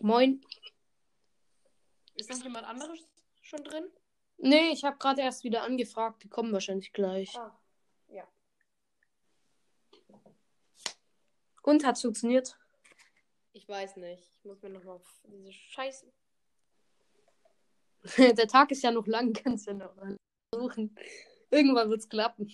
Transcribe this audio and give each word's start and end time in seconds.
Moin. 0.00 0.44
Ist 2.14 2.30
noch 2.30 2.42
jemand 2.42 2.66
anderes 2.66 3.06
schon 3.42 3.62
drin? 3.64 3.90
Nee, 4.38 4.70
ich 4.70 4.84
habe 4.84 4.98
gerade 4.98 5.22
erst 5.22 5.44
wieder 5.44 5.62
angefragt. 5.62 6.22
Die 6.22 6.28
kommen 6.28 6.52
wahrscheinlich 6.52 6.92
gleich. 6.92 7.36
Ah, 7.36 7.58
ja. 8.08 8.26
Und 11.62 11.84
hat 11.84 11.98
funktioniert? 11.98 12.56
Ich 13.52 13.68
weiß 13.68 13.96
nicht. 13.96 14.30
Ich 14.34 14.44
muss 14.44 14.62
mir 14.62 14.70
nochmal 14.70 15.00
diese 15.24 15.52
Scheiße. 15.52 16.12
Der 18.18 18.46
Tag 18.46 18.70
ist 18.70 18.82
ja 18.82 18.90
noch 18.90 19.06
lang, 19.06 19.32
kannst 19.44 19.66
du 19.66 19.72
ja 19.72 19.76
noch 19.76 19.94
mal 19.96 20.16
versuchen. 20.54 20.94
Irgendwann 21.50 21.90
wird's 21.90 22.08
klappen. 22.08 22.52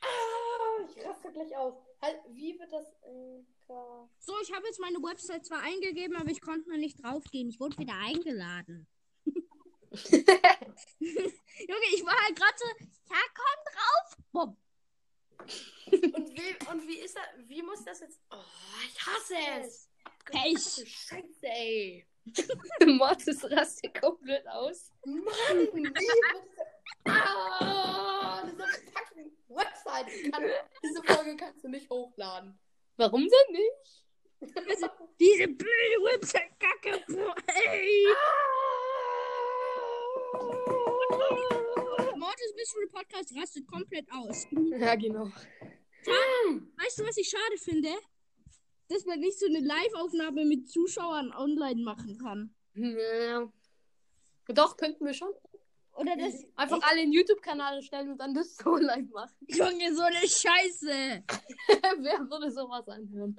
Ah, 0.00 0.86
ich 0.88 1.04
raste 1.04 1.30
gleich 1.32 1.56
aus. 1.56 1.74
Halt, 2.02 2.16
wie 2.30 2.58
wird 2.58 2.72
das. 2.72 2.84
Äh, 3.04 3.44
ka- 3.66 4.08
So, 4.18 4.34
ich 4.42 4.52
habe 4.52 4.66
jetzt 4.66 4.80
meine 4.80 4.98
Website 4.98 5.46
zwar 5.46 5.60
eingegeben, 5.60 6.16
aber 6.16 6.30
ich 6.30 6.40
konnte 6.40 6.68
noch 6.68 6.76
nicht 6.76 7.02
draufgehen. 7.02 7.48
Ich 7.48 7.60
wurde 7.60 7.78
wieder 7.78 7.94
eingeladen. 7.94 8.86
Junge, 9.94 11.86
ich 11.94 12.04
war 12.04 12.16
halt 12.24 12.36
gerade 12.36 12.56
so, 12.56 12.64
ja, 13.10 13.20
komm 13.34 13.64
drauf. 13.72 14.16
Bumm. 14.32 14.56
und, 15.92 16.30
wie, 16.30 16.70
und 16.70 16.88
wie 16.88 16.98
ist 16.98 17.16
das? 17.16 17.24
Wie 17.48 17.62
muss 17.62 17.84
das 17.84 18.00
jetzt. 18.00 18.20
Oh, 18.30 18.36
ich 18.86 19.06
hasse 19.06 19.34
es! 19.60 19.88
Pech. 20.24 20.88
Scheiße, 20.88 21.46
ey! 21.46 22.06
Mortis 22.86 23.44
rastet 23.44 24.00
komplett 24.00 24.46
aus. 24.48 24.90
Mann, 25.04 25.68
wie 25.74 25.82
wird 25.84 25.96
das. 25.96 27.12
Ah, 27.12 28.42
diese 28.46 28.64
fucking 28.92 29.11
Website. 29.54 30.32
Kann, 30.32 30.44
diese 30.82 31.02
Folge 31.02 31.36
kannst 31.36 31.64
du 31.64 31.68
nicht 31.68 31.88
hochladen. 31.90 32.58
Warum 32.96 33.20
denn 33.20 33.52
nicht? 33.52 34.06
Diese 35.20 35.48
blöde 35.48 35.98
Website-Kacke. 36.02 37.04
Ey. 37.46 38.06
Mortis 42.16 42.54
Mystery 42.56 42.86
Podcast 42.88 43.34
rastet 43.36 43.66
komplett 43.66 44.06
aus. 44.12 44.46
Ja, 44.50 44.94
genau. 44.96 45.26
Weißt 46.76 46.98
du, 46.98 47.04
was 47.06 47.16
ich 47.16 47.28
schade 47.28 47.58
finde? 47.58 47.90
Dass 48.88 49.04
man 49.04 49.20
nicht 49.20 49.38
so 49.38 49.46
eine 49.46 49.60
Live-Aufnahme 49.60 50.44
mit 50.44 50.68
Zuschauern 50.68 51.32
online 51.32 51.82
machen 51.82 52.18
kann. 52.18 52.54
Ja. 52.74 53.50
Doch, 54.48 54.76
könnten 54.76 55.04
wir 55.06 55.14
schon. 55.14 55.32
Oder 55.94 56.16
das. 56.16 56.34
Einfach 56.56 56.80
alle 56.82 57.02
einen 57.02 57.12
YouTube-Kanal 57.12 57.82
stellen 57.82 58.10
und 58.12 58.18
dann 58.18 58.34
das 58.34 58.56
so 58.56 58.76
live 58.76 59.08
machen. 59.10 59.34
Junge, 59.48 59.94
so 59.94 60.02
eine 60.02 60.16
Scheiße. 60.16 61.24
Wer 61.98 62.30
würde 62.30 62.50
sowas 62.50 62.88
anhören? 62.88 63.38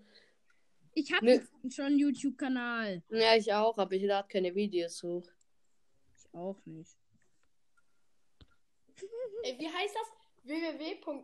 Ich 0.94 1.12
habe 1.12 1.26
Nee. 1.26 1.42
schon 1.72 1.86
einen 1.86 2.00
YouTube-Kanal. 2.00 3.02
Ja, 3.10 3.36
ich 3.36 3.52
auch, 3.52 3.78
aber 3.78 3.94
ich 3.94 4.04
lade 4.04 4.28
keine 4.28 4.54
Videos 4.54 5.02
hoch. 5.02 5.28
Ich 6.16 6.34
auch 6.36 6.60
nicht. 6.66 6.96
Ey, 9.44 9.58
wie 9.60 9.68
heißt 9.68 9.96
das? 9.96 10.08
www. 10.44 11.24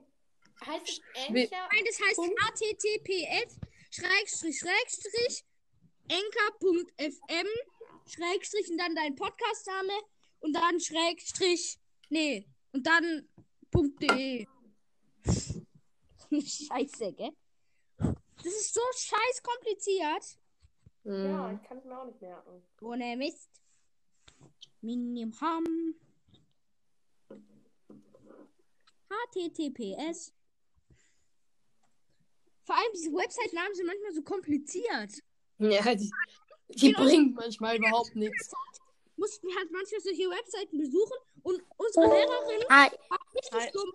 Heißt 0.66 1.02
Anchor? 1.16 1.34
Nein, 1.34 1.86
das 1.86 2.02
heißt 2.02 2.20
https 2.20 3.60
Schrägstrich 3.92 4.60
Schrägstrich 4.60 5.46
enker.fm 6.10 7.48
Schrägstrich 8.08 8.70
und 8.72 8.78
dann 8.78 8.96
dein 8.96 9.16
Podcastname 9.16 9.94
und 10.40 10.54
dann 10.54 10.80
Schrägstrich 10.80 11.80
nee 12.10 12.48
und 12.74 12.86
dann 12.86 13.28
.de 14.02 14.46
Scheiße, 16.32 17.14
gell? 17.14 17.32
Das 17.98 18.46
ist 18.46 18.74
so 18.74 18.82
scheiß 18.96 19.44
kompliziert. 19.44 20.40
Ja, 21.04 21.50
Hm. 21.50 21.56
ich 21.56 21.68
kann 21.68 21.78
es 21.78 21.86
mir 21.86 22.00
auch 22.00 22.06
nicht 22.06 22.22
merken. 22.22 22.64
Ohne 22.82 23.18
Mist. 23.18 23.50
Minimum. 24.82 25.96
HTTPS. 29.10 30.34
Vor 32.64 32.76
allem 32.76 32.92
diese 32.94 33.12
Website-Namen 33.12 33.74
sind 33.74 33.88
manchmal 33.88 34.14
so 34.14 34.22
kompliziert. 34.22 35.24
Ja, 35.58 35.96
die, 35.96 36.12
die 36.70 36.94
bringen 36.94 37.34
manchmal 37.34 37.78
überhaupt 37.78 38.16
nichts. 38.16 38.52
Mussten 39.20 39.48
wir 39.48 39.56
halt 39.56 39.70
manchmal 39.72 40.00
solche 40.00 40.30
Webseiten 40.30 40.78
besuchen 40.78 41.18
und 41.44 41.62
unsere 41.78 42.08
Lehrerin 42.08 42.62
Hi. 42.70 42.90
war 43.10 43.20
richtig 43.36 43.60
Hi. 43.60 43.72
dumm. 43.72 43.94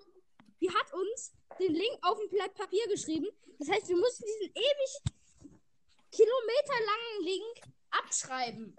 Die 0.61 0.71
hat 0.71 0.93
uns 0.93 1.33
den 1.59 1.73
Link 1.73 1.99
auf 2.03 2.19
ein 2.19 2.29
Blatt 2.29 2.55
Papier 2.55 2.87
geschrieben. 2.89 3.29
Das 3.59 3.69
heißt, 3.69 3.89
wir 3.89 3.97
mussten 3.97 4.25
diesen 4.27 4.55
ewig 4.55 5.15
kilometerlangen 6.11 7.23
Link 7.23 7.61
abschreiben. 7.91 8.77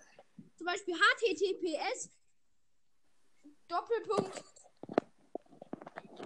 Zum 0.56 0.66
Beispiel 0.66 0.96
HTTPS 0.96 2.10
Doppelpunkt 3.68 4.44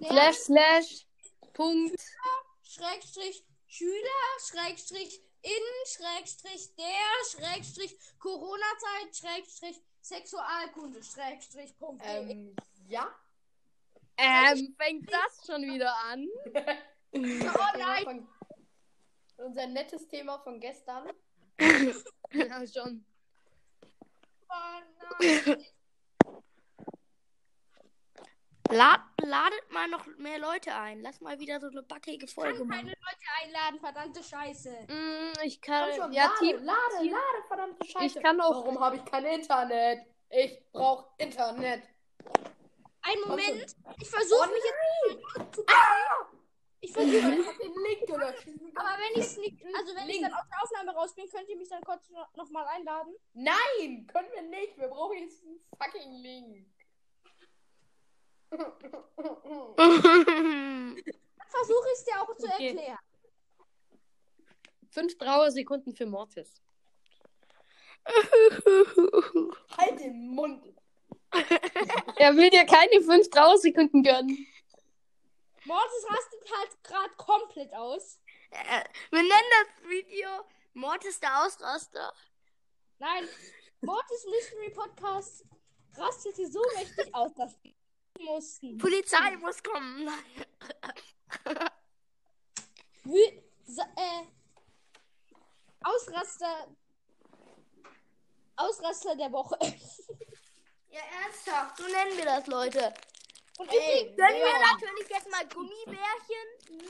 Slash, 0.06 0.38
slash, 0.38 1.06
Punkt. 1.54 2.00
Schrägstrich 2.64 3.46
Schüler 3.68 4.40
Schrägstrich 4.46 5.22
in 5.42 5.52
Schrägstrich 5.86 6.76
der 6.76 7.26
Schrägstrich 7.32 7.98
Corona-Zeit 8.20 9.16
Schrägstrich 9.16 9.82
Sexualkunde 10.02 11.04
Schrägstrich 11.04 11.78
Punkt. 11.78 12.04
de. 12.04 12.32
Ähm, 12.32 12.56
ja. 12.88 13.14
Ähm, 14.18 14.76
fängt 14.78 15.12
das 15.12 15.46
schon 15.46 15.62
wieder 15.64 15.94
an? 16.12 16.28
Thema 17.12 17.78
nein. 17.78 18.04
Von, 18.04 18.28
unser 19.38 19.68
nettes 19.68 20.08
Thema 20.08 20.40
von 20.40 20.60
gestern. 20.60 21.10
Ja, 22.32 22.66
schon. 22.68 23.04
Oh 24.50 25.20
nein. 25.20 25.66
Lad, 28.72 29.00
ladet 29.24 29.72
mal 29.72 29.88
noch 29.88 30.06
mehr 30.18 30.38
Leute 30.40 30.74
ein. 30.76 31.02
Lass 31.02 31.20
mal 31.22 31.40
wieder 31.40 31.60
so 31.60 31.68
eine 31.68 31.82
backige 31.84 32.28
Folge 32.28 32.60
kann 32.60 32.70
keine 32.70 32.84
machen. 32.92 32.96
Leute 33.02 33.44
einladen, 33.44 33.80
verdammte 33.80 34.24
Scheiße. 34.24 34.70
Mm, 34.88 35.34
ich 35.44 35.62
Komm 35.62 35.74
kann. 35.74 35.94
schon, 35.96 36.14
Ja, 36.14 36.26
lade, 36.26 36.36
Team. 36.40 36.64
lade, 36.64 36.80
Team- 37.02 37.12
lade, 37.12 37.48
verdammte 37.48 37.88
Scheiße. 37.88 38.06
Ich 38.18 38.24
kann 38.24 38.40
auch. 38.42 38.52
Warum 38.64 38.80
habe 38.80 38.98
ich 38.98 39.06
kein 39.06 39.26
Internet? 39.26 40.00
Ich 40.30 40.62
brauche 40.72 41.08
Internet. 41.18 41.84
Ein 43.02 43.20
Moment. 43.28 43.76
Ich 44.00 44.10
versuche 44.10 44.48
Oh 44.48 44.54
mich 44.54 44.64
jetzt 45.44 45.56
zu 45.56 45.64
Ah! 45.68 46.28
Ich 46.82 46.90
Ich 46.92 46.96
versuche. 46.96 47.22
habe 47.24 47.58
den 47.62 47.74
Link 47.74 48.08
gelöscht. 48.08 48.48
Aber 48.76 48.90
wenn 49.00 49.22
ich 49.22 49.38
nicht, 49.38 49.66
also 49.76 49.96
wenn 49.96 50.08
ich 50.10 50.16
Link. 50.20 50.30
dann 50.30 50.34
aus 50.34 50.48
der 50.48 50.64
Aufnahme 50.64 50.98
raus 50.98 51.16
bin, 51.16 51.28
könnt 51.30 51.50
ihr 51.50 51.58
mich 51.58 51.70
dann 51.70 51.82
kurz 51.84 52.10
noch, 52.10 52.34
noch 52.36 52.50
mal 52.52 52.66
einladen. 52.68 53.16
Nein, 53.34 54.08
können 54.14 54.30
wir 54.34 54.44
nicht. 54.44 54.78
Wir 54.78 54.88
brauchen 54.88 55.18
jetzt 55.18 55.44
einen 55.44 55.60
fucking 55.78 56.12
Link. 56.22 56.68
Dann 58.50 58.62
versuche 61.48 61.88
ich 61.94 62.00
es 62.00 62.06
dir 62.06 62.22
auch 62.22 62.36
zu 62.36 62.48
Okay. 62.48 62.68
erklären. 62.70 62.98
Fünf 64.92 65.18
Trauersekunden 65.18 65.96
für 65.96 66.06
Mortis. 66.06 66.62
halt 69.78 70.00
den 70.00 70.30
Mund. 70.30 70.66
Er 72.16 72.36
will 72.36 72.50
dir 72.50 72.66
keine 72.66 73.02
fünf 73.04 73.30
Trauersekunden 73.30 74.02
gönnen. 74.04 74.48
Mortis 75.66 76.06
rastet 76.10 76.52
halt 76.58 76.84
gerade 76.84 77.14
komplett 77.18 77.74
aus. 77.74 78.20
Äh, 78.50 78.84
wir 79.12 79.20
nennen 79.20 79.32
das 79.32 79.90
Video 79.90 80.28
Mortis 80.74 81.20
der 81.20 81.46
Ausraster. 81.46 82.12
Nein, 82.98 83.28
Mortis 83.82 84.26
Mystery 84.26 84.72
Podcast 84.72 85.46
rastete 85.96 86.48
so 86.48 86.62
mächtig 86.76 87.14
aus, 87.14 87.32
dass 87.36 87.56
mussten. 88.20 88.78
Polizei 88.78 89.38
muss 89.38 89.62
kommen. 89.64 90.10
Wü 93.04 93.20
äh, 93.78 94.24
Ausraster. 95.82 96.68
Ausraster 98.56 99.16
der 99.16 99.32
Woche. 99.32 99.58
Ja, 100.92 101.02
ernsthaft. 101.24 101.78
So 101.78 101.84
nennen 101.84 102.18
wir 102.18 102.26
das, 102.26 102.48
Leute. 102.48 102.92
Und 103.60 103.70
Ey, 103.72 104.02
übrigens, 104.02 104.18
Gönnen 104.18 104.42
wir 104.42 104.60
natürlich 104.60 105.10
jetzt 105.10 105.30
mal 105.30 105.48
Gummibärchen. 105.48 106.90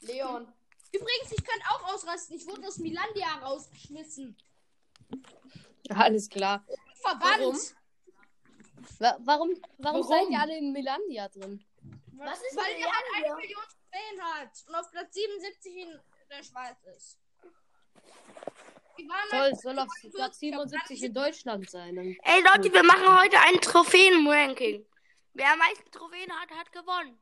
Leon. 0.00 0.52
übrigens, 0.92 1.32
ich 1.32 1.42
kann 1.42 1.58
auch 1.70 1.94
ausrasten. 1.94 2.36
Ich 2.36 2.46
wurde 2.46 2.66
aus 2.66 2.76
Milandia 2.76 3.38
rausgeschmissen. 3.42 4.36
Ja, 5.88 5.96
alles 5.96 6.28
klar. 6.28 6.66
Verbannt. 7.00 7.74
Wa 8.98 9.16
warum, 9.20 9.50
warum, 9.78 10.00
Warum? 10.00 10.02
seid 10.02 10.30
ihr 10.30 10.40
alle 10.40 10.56
in 10.58 10.72
Milandia 10.72 11.28
drin? 11.28 11.64
Was 12.12 12.40
ist 12.42 12.56
Weil 12.56 12.72
denn 12.74 12.82
er 12.82 12.92
halt 12.92 13.04
eine 13.24 13.34
Million 13.36 13.62
Trophäen 13.62 14.22
hat 14.22 14.50
und 14.68 14.74
auf 14.74 14.90
Platz 14.90 15.14
77 15.14 15.76
in 15.76 16.00
der 16.30 16.42
Schweiz 16.42 16.76
ist. 16.96 17.18
Toll, 18.96 19.40
halt 19.40 19.52
es 19.54 19.60
soll 19.62 19.78
auf 19.78 19.88
Platz 20.14 20.38
77 20.38 21.02
in 21.02 21.12
Deutschland 21.14 21.68
sein. 21.70 21.96
Ey 22.22 22.42
Leute, 22.42 22.72
wir 22.72 22.82
machen 22.84 23.20
heute 23.20 23.38
ein 23.40 23.60
Trophäen-Ranking. 23.60 24.86
Wer 25.34 25.52
am 25.52 25.58
meisten 25.58 25.90
Trophäen 25.90 26.30
hat, 26.32 26.50
hat 26.50 26.70
gewonnen. 26.72 27.18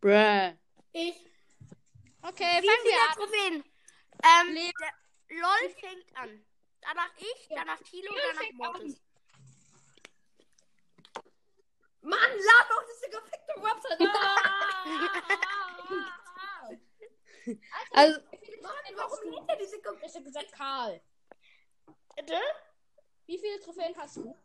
Bruh. 0.00 0.56
Ich. 0.92 1.16
Okay, 2.22 2.60
Wie 2.62 2.68
fangen 2.68 2.84
wir 2.84 2.92
viele 2.92 3.08
an. 3.08 3.16
Trophäen? 3.16 3.64
Ähm, 4.24 4.72
LOL 5.40 5.70
fängt 5.80 6.16
an. 6.16 6.44
danach 6.80 7.10
ich, 7.16 7.48
danach 7.50 7.78
Tilo, 7.82 8.12
Tilo 8.12 8.22
danach. 8.34 8.52
Mortis. 8.74 9.00
Mann, 12.02 12.20
lad 12.20 12.68
doch 12.68 12.84
diese 12.92 13.08
gefickte 13.10 13.54
Website. 13.62 14.00
Also, 17.92 18.20
Mann, 18.62 18.72
warum 18.94 19.30
lädt 19.32 19.48
er 19.48 19.56
diese 19.56 19.80
Ge 19.80 19.90
Ich 20.06 20.14
hab 20.14 20.24
gesagt 20.24 20.52
Karl. 20.52 21.00
Bitte? 22.14 22.38
Wie 23.26 23.36
viele 23.38 23.58
Trophäen 23.60 23.96
hast 23.96 24.16
du? 24.18 24.36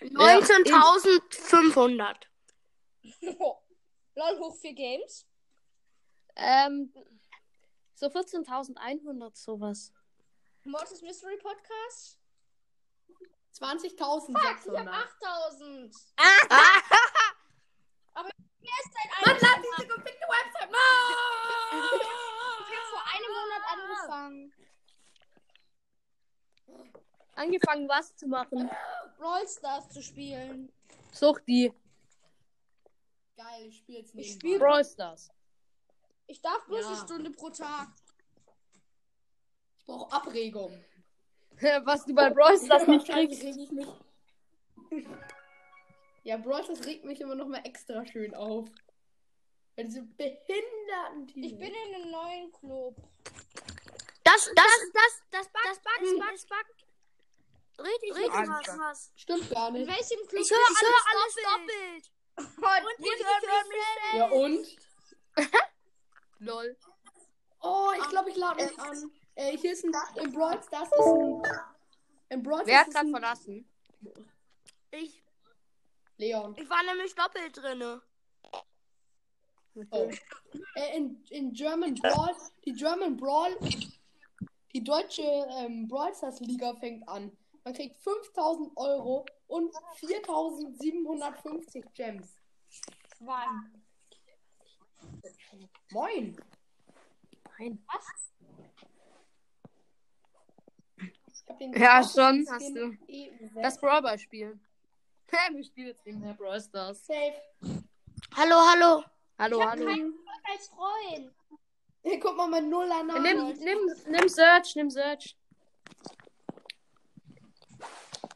19.500. 0.00 2.16
Lol, 4.14 4.38
hoch 4.38 4.54
für 4.56 4.72
Games. 4.72 5.26
ähm, 6.36 6.92
so 7.94 8.06
14.100 8.06 9.36
sowas. 9.36 9.92
Mortis 10.64 11.02
Mystery 11.02 11.36
Podcast. 11.38 12.20
20.600. 13.60 14.72
Ich 14.72 14.78
hab 14.78 14.86
8000. 14.88 15.94
Ah, 16.16 16.82
Wer 18.60 18.78
ist 18.84 18.92
dein 18.94 19.10
Mann, 19.10 19.36
eigenes? 19.36 19.42
lad 19.42 19.58
diese 19.62 19.86
gefickte 19.88 20.26
Website. 20.28 20.70
Mann! 20.70 20.80
Ich 22.68 22.76
hab 22.76 22.84
vor 22.90 23.04
einem 23.14 23.32
Monat 23.32 23.62
angefangen. 23.72 24.52
Angefangen, 27.36 27.88
was 27.88 28.16
zu 28.16 28.26
machen. 28.26 28.70
Brawl 29.18 29.46
Stars 29.46 29.88
zu 29.90 30.02
spielen. 30.02 30.72
Such 31.12 31.38
die. 31.46 31.72
Geil, 33.36 33.66
ich 33.66 33.78
spiel's 33.78 34.08
Ich 34.10 34.14
nicht. 34.14 34.32
spiel- 34.34 34.58
Brawl 34.58 34.84
Stars. 34.84 35.30
Ich 36.26 36.40
darf 36.40 36.64
bloß 36.66 36.80
Ja. 36.82 36.88
eine 36.88 36.96
Stunde 36.96 37.30
pro 37.30 37.50
Tag. 37.50 37.88
Ich 39.78 39.84
brauche 39.86 40.12
Abregung. 40.12 40.82
Was 41.84 42.04
du 42.04 42.14
bei 42.14 42.30
Brawl 42.30 42.58
Stars 42.58 42.86
nicht 42.86 43.08
kriegst. 43.08 43.42
reg 43.42 43.56
ich 43.56 43.70
mich. 43.72 43.86
Ja, 46.24 46.36
Brawl 46.36 46.62
Stars 46.64 46.84
regt 46.84 47.04
mich 47.04 47.20
immer 47.20 47.34
noch 47.34 47.46
mal 47.46 47.62
extra 47.64 48.04
schön 48.06 48.34
auf. 48.34 48.68
Weil 49.76 49.84
diese 49.86 50.02
behinderten 50.02 51.26
Tiere. 51.28 51.46
Ich 51.46 51.58
bin 51.58 51.72
in 51.72 51.94
einem 51.94 52.10
neuen 52.10 52.52
Club. 52.52 52.96
Das, 54.24 54.50
das, 54.54 54.66
das, 54.92 55.22
das 55.30 55.48
backt, 55.48 55.66
das 55.66 55.78
backt, 55.80 56.02
das 56.02 56.18
backt, 56.18 56.32
das 56.34 56.46
backt. 56.46 56.86
Richtig, 57.78 58.14
richtig 58.16 58.66
krass. 58.74 59.12
Stimmt 59.16 59.50
gar 59.50 59.68
In 59.68 59.74
nicht. 59.74 59.86
welchem 59.86 60.26
Club? 60.28 60.42
Ich 60.42 60.50
höre 60.50 60.58
alles, 61.12 61.36
doppelt. 61.36 62.10
Und 62.38 62.86
Und 62.86 63.06
ich 63.06 63.24
höre 63.26 63.64
mich 63.68 64.14
Ja, 64.14 64.26
und? 64.30 64.66
Lol. 66.38 66.76
Oh, 67.60 67.90
ich 67.98 68.08
glaube, 68.08 68.30
ich 68.30 68.36
lade 68.36 68.64
mich 68.64 68.78
an. 68.78 69.10
Äh, 69.36 69.56
hier 69.58 69.72
ist 69.72 69.84
ein. 69.84 69.92
Im 70.16 70.32
Brawl 70.32 70.60
Stars 70.62 70.88
ist 70.90 70.98
ein. 70.98 71.42
Im 72.30 72.42
Brawl 72.42 72.62
Wer 72.64 72.80
hat 72.80 72.90
Stars 72.90 72.94
gerade 72.94 73.08
ein. 73.08 73.12
verlassen? 73.12 73.68
Ich, 74.90 75.22
Leon. 76.16 76.56
ich 76.58 76.68
war 76.68 76.82
nämlich 76.84 77.14
doppelt 77.14 77.56
drinne. 77.56 78.02
Oh. 79.90 80.10
Äh, 80.74 80.96
in, 80.96 81.22
in 81.30 81.52
German 81.52 81.94
Brawl. 81.94 82.34
Die 82.64 82.72
German 82.72 83.16
Brawl. 83.16 83.56
Die 84.72 84.82
deutsche 84.82 85.22
ähm, 85.22 85.86
Brawl 85.86 86.14
Stars 86.14 86.40
Liga 86.40 86.74
fängt 86.76 87.06
an. 87.08 87.30
Man 87.64 87.74
kriegt 87.74 87.96
5000 87.96 88.74
Euro 88.76 89.26
und 89.48 89.70
4750 89.96 91.84
Gems. 91.94 92.36
Wann? 93.20 93.82
Moin. 95.90 96.36
Nein. 97.58 97.78
Ich 97.78 97.88
hab 97.88 98.02
den 100.98 101.35
Ja, 101.74 102.02
schon, 102.02 102.44
Skin 102.44 102.50
hast 102.50 102.74
du. 102.74 102.80
EU6. 103.08 103.62
Das 103.62 103.80
Brawl 103.80 104.02
Ball 104.02 104.18
spielen. 104.18 104.60
Wir 105.52 105.64
spielen 105.64 105.88
jetzt 105.88 106.04
nicht 106.06 106.18
mehr 106.18 106.34
Brawl 106.34 106.60
Stars. 106.60 107.06
Safe. 107.06 107.42
Hallo, 108.36 108.56
hallo. 108.70 109.04
Hallo, 109.38 109.58
Ich 109.58 109.64
hab 109.64 109.72
hallo. 109.72 109.86
keinen 109.86 110.14
als 110.52 110.68
Freund. 110.68 111.32
Hey, 112.02 112.20
guck 112.20 112.36
mal, 112.36 112.48
mein 112.48 112.68
Nuller 112.68 113.02
Name. 113.02 113.20
Nimm, 113.20 113.58
nimm, 113.58 113.92
nimm 114.08 114.28
Search, 114.28 114.76
nimm 114.76 114.90
Search. 114.90 115.36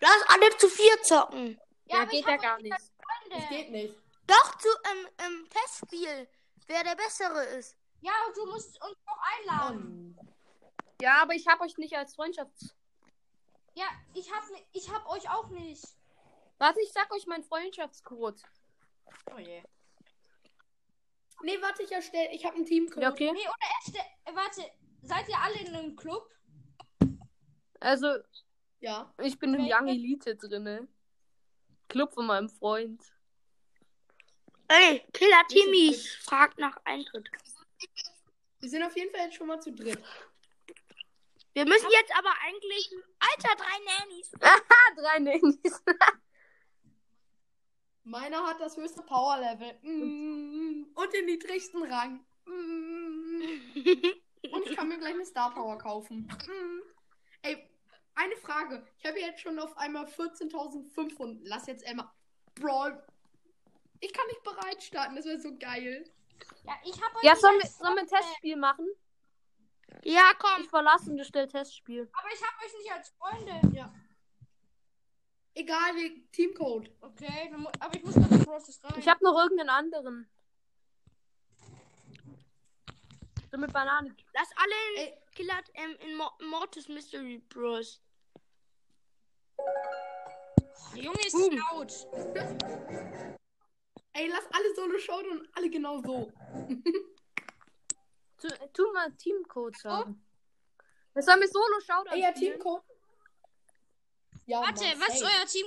Lass 0.01 0.23
alle 0.29 0.57
zu 0.57 0.69
vier 0.69 1.03
zocken. 1.03 1.61
Ja, 1.87 2.03
aber 2.03 2.11
geht 2.11 2.21
ich 2.21 2.27
ja 2.27 2.33
hab 2.33 2.43
gar 2.43 2.61
nicht. 2.61 2.75
Das 3.31 3.49
geht 3.49 3.71
nicht. 3.71 3.95
Doch, 4.27 4.59
zu 4.59 4.69
ähm, 4.91 5.09
ähm, 5.19 5.49
Testspiel. 5.51 6.29
Wer 6.67 6.85
der 6.85 6.97
Bessere 6.97 7.45
ist. 7.59 7.77
Ja, 8.01 8.12
und 8.27 8.37
du 8.37 8.47
musst 8.47 8.83
uns 8.83 8.97
auch 9.07 9.21
einladen. 9.39 10.19
Ja, 11.01 11.23
aber 11.23 11.35
ich 11.35 11.47
habe 11.47 11.65
euch 11.65 11.77
nicht 11.79 11.97
als 11.97 12.15
Freundschafts... 12.15 12.75
Ja, 13.81 13.87
ich 14.12 14.31
hab, 14.31 14.44
ni- 14.50 14.67
ich 14.73 14.91
hab 14.91 15.09
euch 15.09 15.27
auch 15.31 15.49
nicht. 15.49 15.82
Warte, 16.59 16.81
ich 16.82 16.93
sag 16.93 17.11
euch 17.15 17.27
meinen 17.27 17.44
Freundschaftscode. 17.44 18.43
Oh 19.35 19.38
je. 19.38 19.62
Nee, 21.43 21.56
warte, 21.62 21.82
ich 21.85 21.91
erstelle. 21.93 22.31
Ich 22.35 22.44
habe 22.44 22.56
einen 22.56 22.67
Teamcode. 22.67 23.03
Ja, 23.03 23.11
okay. 23.11 23.32
Nee, 23.32 23.41
oder 23.41 23.71
erste. 23.79 23.99
Äh, 24.27 24.35
warte, 24.35 24.71
seid 25.00 25.27
ihr 25.31 25.38
alle 25.38 25.59
in 25.61 25.75
einem 25.75 25.97
Club? 25.97 26.31
Also, 27.81 28.19
Ja. 28.81 29.15
ich 29.23 29.38
bin 29.38 29.55
im? 29.55 29.62
Young 29.67 29.88
Elite 29.88 30.37
drinne. 30.37 30.87
Club 31.88 32.12
von 32.12 32.26
meinem 32.26 32.50
Freund. 32.50 33.03
Ey, 34.69 35.03
Killer 35.15 35.43
Timmy 35.49 35.94
fragt 36.21 36.59
nach 36.59 36.76
Eintritt. 36.85 37.31
Wir 38.61 38.69
sind 38.69 38.83
auf 38.85 38.94
jeden 38.94 39.11
Fall 39.11 39.25
jetzt 39.25 39.37
schon 39.37 39.47
mal 39.47 39.59
zu 39.61 39.73
dritt. 39.73 40.05
Wir 41.52 41.64
müssen 41.64 41.88
jetzt 41.91 42.17
aber 42.17 42.32
eigentlich. 42.43 42.91
Alter, 43.19 43.56
drei 43.56 43.79
Nannies. 43.85 44.32
Ah, 44.43 44.94
drei 44.97 45.19
Nannies. 45.19 45.82
Meiner 48.05 48.47
hat 48.47 48.61
das 48.61 48.76
höchste 48.76 49.02
Power-Level. 49.02 49.79
Mm, 49.82 50.87
und 50.94 51.12
den 51.12 51.26
niedrigsten 51.26 51.82
Rang. 51.85 52.25
Mm, 52.47 53.43
und 54.52 54.67
ich 54.67 54.76
kann 54.76 54.88
mir 54.88 54.99
gleich 54.99 55.14
eine 55.14 55.25
Star 55.26 55.52
Power 55.52 55.79
kaufen. 55.79 56.26
Mm. 56.49 56.81
Ey, 57.43 57.70
eine 58.14 58.37
Frage. 58.37 58.87
Ich 58.99 59.06
habe 59.06 59.20
jetzt 59.20 59.41
schon 59.41 59.58
auf 59.58 59.76
einmal 59.76 60.06
14.500. 60.06 61.41
Lass 61.43 61.67
jetzt 61.67 61.87
einmal. 61.87 62.11
Brawl. 62.55 63.02
Ich 64.00 64.12
kann 64.12 64.26
nicht 64.26 64.43
bereit 64.43 64.82
starten. 64.82 65.17
Das 65.17 65.26
wäre 65.26 65.41
so 65.41 65.56
geil. 65.58 66.05
Ja, 66.64 66.73
ich 66.85 67.00
hab 67.00 67.14
euch 67.17 67.23
Ja, 67.23 67.37
sollen 67.37 67.58
wir, 67.61 67.69
sollen 67.69 67.94
wir 67.97 68.02
ein. 68.02 68.08
Testspiel 68.08 68.56
machen? 68.56 68.87
Ja, 70.04 70.32
komm. 70.38 70.62
Ich 70.62 70.69
verlasse 70.69 71.10
und 71.10 71.16
du 71.16 71.25
stellst 71.25 71.52
Testspiel. 71.54 72.08
Aber 72.12 72.28
ich 72.32 72.42
hab 72.42 72.62
euch 72.64 72.72
nicht 72.78 72.92
als 72.92 73.08
Freunde. 73.10 73.76
Ja. 73.76 73.92
Egal, 75.54 75.94
wie 75.97 76.26
Teamcode. 76.32 76.90
Okay, 77.00 77.49
dann 77.50 77.61
mu- 77.62 77.70
aber 77.80 77.94
ich 77.97 78.04
muss 78.04 78.16
noch 78.16 78.30
in 78.30 78.44
Process 78.44 78.82
rein. 78.85 78.94
Ich 78.99 79.09
habe 79.09 79.23
noch 79.25 79.37
irgendeinen 79.37 79.70
anderen. 79.70 80.30
So 83.50 83.59
mit 83.59 83.73
Bananen. 83.73 84.16
Lass 84.32 84.49
alle 84.56 84.75
in, 84.94 85.09
Ey. 85.09 85.18
Killer 85.35 85.61
ähm, 85.75 85.97
in 86.00 86.16
Mo 86.16 86.30
Mortis 86.50 86.88
Mystery 86.88 87.38
Bros. 87.49 88.00
Junge, 90.94 91.18
ist 91.26 91.32
Boom. 91.32 91.56
laut. 91.73 92.06
Ey, 94.12 94.28
lass 94.28 94.44
alle 94.52 94.75
Solo 94.76 94.99
schauen 94.99 95.28
und 95.30 95.49
alle 95.56 95.68
genau 95.68 96.00
so. 96.00 96.32
Tu, 98.40 98.49
tu 98.73 98.92
mal 98.92 99.12
Teamcode 99.12 99.76
sagen. 99.76 100.25
Das 101.14 101.26
soll 101.26 101.37
mir 101.38 101.49
Solo 101.49 101.80
Showdown 101.80 102.14
Ey, 102.14 102.23
ja, 102.23 102.30
spielen. 102.35 102.52
Teamcode. 102.52 102.82
Ja, 104.47 104.62
Warte, 104.62 104.85
Mann, 104.85 105.00
was 105.00 105.14
ist 105.14 105.23
euer 105.23 105.47
Team? 105.47 105.66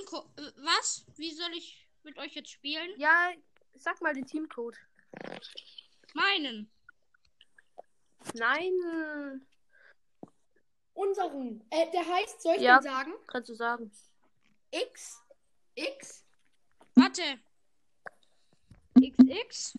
Was? 0.56 1.06
Wie 1.16 1.32
soll 1.32 1.52
ich 1.52 1.88
mit 2.02 2.18
euch 2.18 2.34
jetzt 2.34 2.50
spielen? 2.50 2.98
Ja, 2.98 3.32
sag 3.74 4.00
mal 4.02 4.12
den 4.12 4.26
Teamcode. 4.26 4.76
Meinen. 6.14 6.70
Nein. 8.34 9.46
Unseren. 10.94 11.64
Äh, 11.70 11.90
der 11.90 12.06
heißt, 12.06 12.42
soll 12.42 12.56
ich 12.56 12.62
Ja. 12.62 12.78
den 12.78 12.84
sagen? 12.84 13.14
Kannst 13.26 13.48
du 13.48 13.54
sagen. 13.54 13.90
X. 14.70 15.22
X. 15.74 16.24
Warte. 16.94 17.40
XX. 18.98 19.78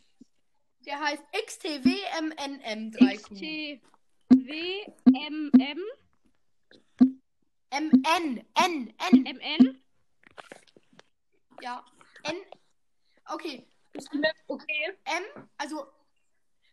Der 0.86 1.00
heißt 1.00 1.24
XTWMNM3Q. 1.34 3.80
XTWMM. 4.46 5.82
MN. 7.72 8.46
N. 8.54 8.56
N. 8.56 8.94
MN. 9.24 9.82
Ja. 11.62 11.84
N. 12.24 12.36
Okay. 13.28 13.66
Ist 13.94 14.12
die 14.14 14.18
Map 14.18 14.36
okay? 14.48 14.98
M. 15.06 15.24
Also, 15.58 15.88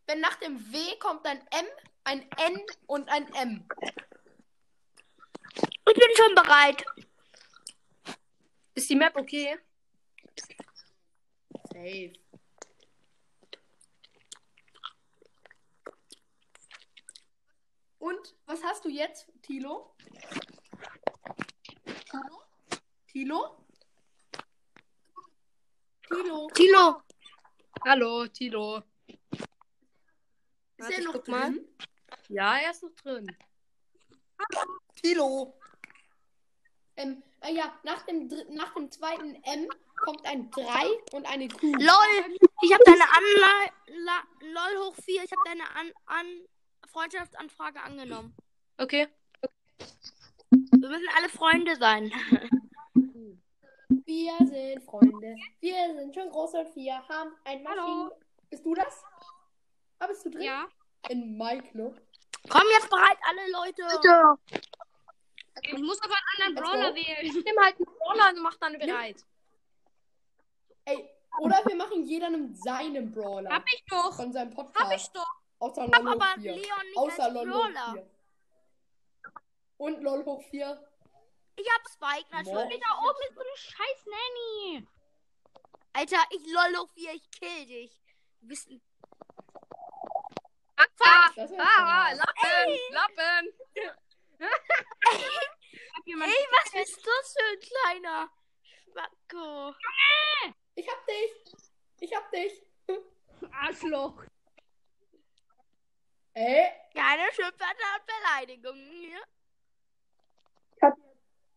wenn 0.07 0.21
nach 0.21 0.35
dem 0.37 0.59
W 0.73 0.97
kommt 0.99 1.27
ein 1.27 1.39
M, 1.39 1.67
ein 2.05 2.31
N 2.39 2.61
und 2.87 3.09
ein 3.09 3.33
M. 3.35 3.67
Ich 5.55 5.95
bin 5.95 6.17
schon 6.17 6.35
bereit. 6.35 6.85
Ist 8.75 8.91
die 8.91 8.97
Map 8.97 9.17
okay? 9.17 9.57
Safe. 11.73 12.13
Und 18.03 18.35
was 18.47 18.61
hast 18.65 18.85
du 18.85 18.89
jetzt, 18.89 19.29
Tilo? 19.43 19.95
Tilo? 23.07 23.57
Tilo? 26.09 26.49
Tilo. 26.53 27.03
Hallo, 27.87 28.27
Tilo. 28.27 28.83
Ist 29.07 29.47
Warte, 30.79 30.95
er 30.95 31.05
noch 31.05 31.13
guck 31.13 31.29
mal. 31.29 31.53
drin? 31.53 31.69
Ja, 32.29 32.57
er 32.59 32.73
ist 32.73 32.83
noch 32.83 32.91
drin. 32.91 33.37
Tilo. 35.01 35.57
Ähm, 36.97 37.23
äh, 37.43 37.55
ja, 37.55 37.79
nach 37.85 38.03
dem, 38.03 38.27
nach 38.49 38.75
dem 38.75 38.91
zweiten 38.91 39.37
M 39.45 39.69
kommt 39.99 40.27
ein 40.27 40.51
3 40.51 40.65
und 41.13 41.25
eine 41.27 41.47
Q. 41.47 41.67
LOL. 41.67 42.37
Ich 42.63 42.73
habe 42.73 42.83
deine 42.85 43.05
La 44.05 44.23
LOL 44.41 44.87
hoch 44.87 44.97
4. 45.05 45.23
Ich 45.23 45.31
habe 45.31 45.43
deine 45.45 45.71
An 45.77 45.93
An 46.07 46.49
Freundschaftsanfrage 46.93 47.81
angenommen. 47.83 48.35
Okay. 48.79 49.09
Wir 50.51 50.89
müssen 50.89 51.09
alle 51.17 51.29
Freunde 51.29 51.77
sein. 51.77 52.13
Wir 54.05 54.37
sind 54.39 54.83
Freunde. 54.85 55.37
Wir 55.61 55.95
sind 55.95 56.15
schon 56.15 56.29
groß 56.31 56.55
und 56.55 56.77
wir 56.77 57.09
haben 57.09 57.33
ein 57.45 57.67
Hallo. 57.67 57.83
Maschinen. 57.83 58.11
Bist 58.51 58.65
du 58.67 58.75
das? 58.75 59.03
Ah, 59.99 60.07
bist 60.07 60.25
du 60.27 60.31
drin? 60.31 60.43
Ja. 60.43 60.69
In 61.09 61.39
My 61.39 61.59
Club. 61.61 62.01
Komm 62.49 62.63
jetzt 62.73 62.91
bereit, 62.91 63.19
alle 63.29 63.51
Leute. 63.51 64.39
Ich 65.63 65.79
muss 65.79 66.01
aber 66.03 66.15
einen 66.15 66.57
anderen 66.57 66.65
Brawler 66.65 66.95
wählen. 66.95 67.43
Nimm 67.45 67.57
halt 67.65 67.77
einen 67.77 67.87
Brawler 67.87 68.31
und 68.31 68.43
mach 68.43 68.57
dann 68.57 68.79
bereit. 68.79 69.25
Ey, 70.85 71.09
oder 71.39 71.63
wir 71.65 71.77
machen 71.77 72.05
jeder 72.05 72.31
nimmt 72.31 72.59
seinen 72.59 73.13
Brawler. 73.13 73.51
Hab 73.51 73.65
ich 73.67 73.85
doch. 73.89 74.15
Von 74.15 74.33
seinem 74.33 74.51
Hab 74.57 74.73
Podcast. 74.73 74.93
ich 74.97 75.13
doch. 75.13 75.42
Außer 75.63 75.85
Ich 75.85 75.93
hab 75.93 76.03
LOL 76.03 76.15
hoch 76.17 76.23
aber 76.23 76.41
4. 76.41 76.53
Leon 76.57 76.87
nicht 76.87 76.97
Außer 76.97 77.23
als 77.23 77.35
LOL 77.35 77.53
hoch 77.53 77.63
Brawler. 77.63 77.93
4. 77.93 78.11
Und 79.77 80.03
LOL 80.03 80.25
hoch 80.25 80.43
4. 80.51 80.89
Ich 81.55 81.69
hab 81.71 81.89
Spike 81.89 82.31
natürlich. 82.33 82.81
Da 82.81 82.99
oben 82.99 83.19
ist 83.29 83.35
so 83.35 83.41
eine 83.41 83.57
scheiß 83.57 84.07
Nanny. 84.07 84.89
Alter, 85.93 86.17
ich 86.31 86.45
lol 86.53 86.79
hoch 86.81 86.91
4, 86.95 87.13
ich 87.13 87.31
kill 87.31 87.67
dich. 87.67 88.03
Du 88.41 88.49
bist 88.49 88.71
ein 88.71 88.83
Ah, 90.77 91.31
ah, 91.37 91.37
ja 91.39 92.13
Lappen, 92.13 92.79
Lappen. 92.91 93.45
Ey, 96.07 96.47
was 96.51 96.73
bist 96.73 96.97
du 96.97 97.11
für 97.11 97.45
ein 97.53 97.61
kleiner 97.61 98.31
Schwacko? 98.65 99.77
Ich 100.75 100.89
hab 100.89 101.07
dich. 101.07 101.55
Ich 102.01 102.17
hab 102.17 102.31
dich. 102.33 102.67
Arschloch. 103.53 104.25
Ey, 106.35 106.71
Keine 106.95 107.23
Schimpfwörter 107.33 107.89
und 107.99 108.07
Beleidigungen 108.07 108.91
hier. 108.91 109.21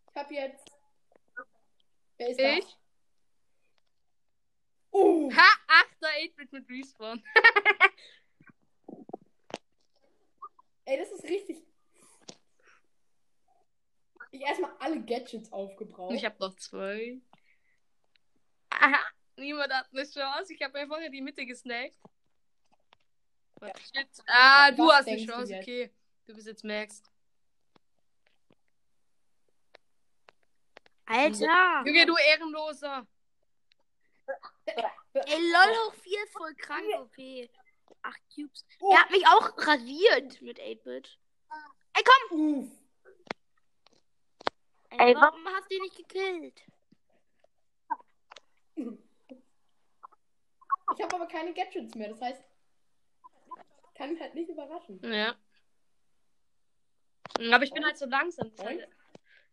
ich 0.10 0.16
hab 0.16 0.32
jetzt. 0.32 0.72
Wer 2.18 2.30
ist 2.30 2.40
Ich? 2.40 2.66
das? 2.66 2.78
Uh, 4.92 5.30
Ha, 5.34 5.58
achter 5.68 6.08
8-Bit 6.08 6.52
mit 6.54 6.70
Respawn. 6.70 7.22
ey, 10.86 10.98
das 10.98 11.12
ist 11.12 11.24
richtig. 11.24 11.62
Ich 14.32 14.42
erstmal 14.42 14.72
alle 14.80 15.02
Gadgets 15.04 15.52
aufgebraucht. 15.52 16.14
Ich 16.16 16.24
hab 16.26 16.40
noch 16.40 16.56
zwei. 16.58 17.20
Aha, 18.70 19.00
niemand 19.38 19.74
hat 19.74 19.88
eine 19.92 20.04
Chance. 20.06 20.54
Ich 20.54 20.62
habe 20.62 20.80
ja 20.80 20.88
vorher 20.88 21.10
die 21.10 21.22
Mitte 21.22 21.46
gesnackt. 21.46 21.98
Warte, 23.60 23.82
Shit. 23.82 24.08
Ah, 24.28 24.72
du 24.72 24.88
Was 24.88 24.98
hast 25.00 25.08
eine 25.08 25.18
du 25.18 25.26
Chance, 25.26 25.54
jetzt? 25.54 25.64
okay. 25.64 25.92
Du 26.26 26.34
bist 26.34 26.48
jetzt 26.48 26.64
Max. 26.64 27.04
Alter. 31.06 31.84
Junge, 31.86 32.06
du 32.06 32.16
Ehrenloser. 32.18 33.06
Ey, 34.66 35.38
lol 35.38 35.76
hoch 35.78 35.94
4 35.94 36.24
ist 36.24 36.34
voll 36.34 36.56
krank, 36.56 36.84
OP. 36.96 37.16
8 38.02 38.22
Cubes. 38.34 38.66
Oh. 38.80 38.92
Er 38.92 39.02
hat 39.02 39.12
mich 39.12 39.26
auch 39.28 39.56
rasiert 39.58 40.42
mit 40.42 40.60
8-Bit. 40.60 41.20
Ey, 41.94 42.04
komm! 42.04 42.40
Uff. 42.40 42.72
Ey, 44.90 45.16
warum 45.16 45.48
hast 45.48 45.70
du 45.70 45.76
ihn 45.76 45.84
nicht 45.84 45.98
gekillt? 45.98 46.64
Ich 48.76 48.88
habe 51.04 51.16
aber 51.16 51.28
keine 51.28 51.54
Gadgets 51.54 51.94
mehr, 51.96 52.10
das 52.10 52.22
heißt. 52.22 52.44
Kann 53.96 54.12
mich 54.12 54.22
halt 54.22 54.36
nicht 54.36 54.50
überraschen. 54.50 55.00
Ja. 55.04 55.36
Aber 57.52 57.64
ich 57.64 57.72
bin 57.72 57.84
halt 57.86 57.98
so 57.98 58.06
langsam. 58.06 58.48
Ist 58.48 58.64
halt 58.64 58.88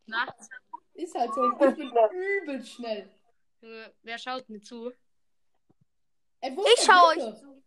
nachts. 0.07 0.49
Ist 0.95 1.15
halt 1.15 1.33
so. 1.35 1.51
Ich 1.51 1.59
bin 1.59 1.93
übel 2.13 2.65
schnell. 2.65 3.11
Junge, 3.61 3.95
Wer 4.03 4.19
schaut 4.19 4.49
mir 4.49 4.61
zu? 4.61 4.93
Ey, 6.41 6.53
Ich 6.53 6.59
ist 6.59 6.87
der 6.89 6.93
schau 6.93 7.09
Dritte? 7.15 7.27
euch 7.29 7.41
zu. 7.41 7.63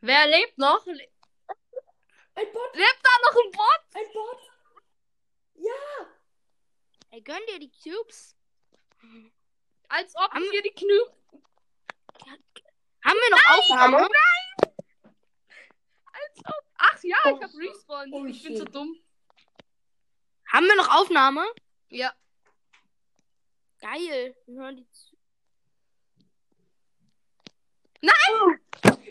Wer 0.00 0.26
lebt 0.26 0.58
noch? 0.58 0.86
Ein 0.86 2.52
Bot, 2.52 2.74
lebt 2.76 3.00
da 3.02 3.10
noch 3.24 3.44
ein 3.44 3.50
Bot? 3.50 3.82
ein 3.94 4.12
Bot. 4.12 4.40
Ja. 5.54 6.06
Ey, 7.10 7.20
gönn 7.22 7.40
dir 7.48 7.58
die 7.58 7.70
Cubes. 7.72 8.36
Als 9.88 10.14
ob 10.14 10.30
Haben- 10.30 10.44
wir 10.52 10.62
die 10.62 10.74
Knü. 10.74 11.00
Haben 13.04 13.16
wir 13.16 13.30
noch 13.30 13.58
Aufnahme? 13.58 13.96
Als 13.96 14.06
ob. 14.06 14.77
Ach 16.44 17.02
ja, 17.02 17.16
ich 17.24 17.42
hab 17.42 17.54
Respawn. 17.54 18.12
Oh, 18.12 18.24
ich 18.24 18.42
bin 18.42 18.56
so 18.56 18.64
dumm. 18.64 18.96
Haben 20.52 20.66
wir 20.66 20.76
noch 20.76 20.88
Aufnahme? 21.00 21.44
Ja. 21.88 22.12
Geil. 23.80 24.36
Wir 24.46 24.60
hören 24.60 24.76
die 24.76 24.90
zu. 24.90 25.18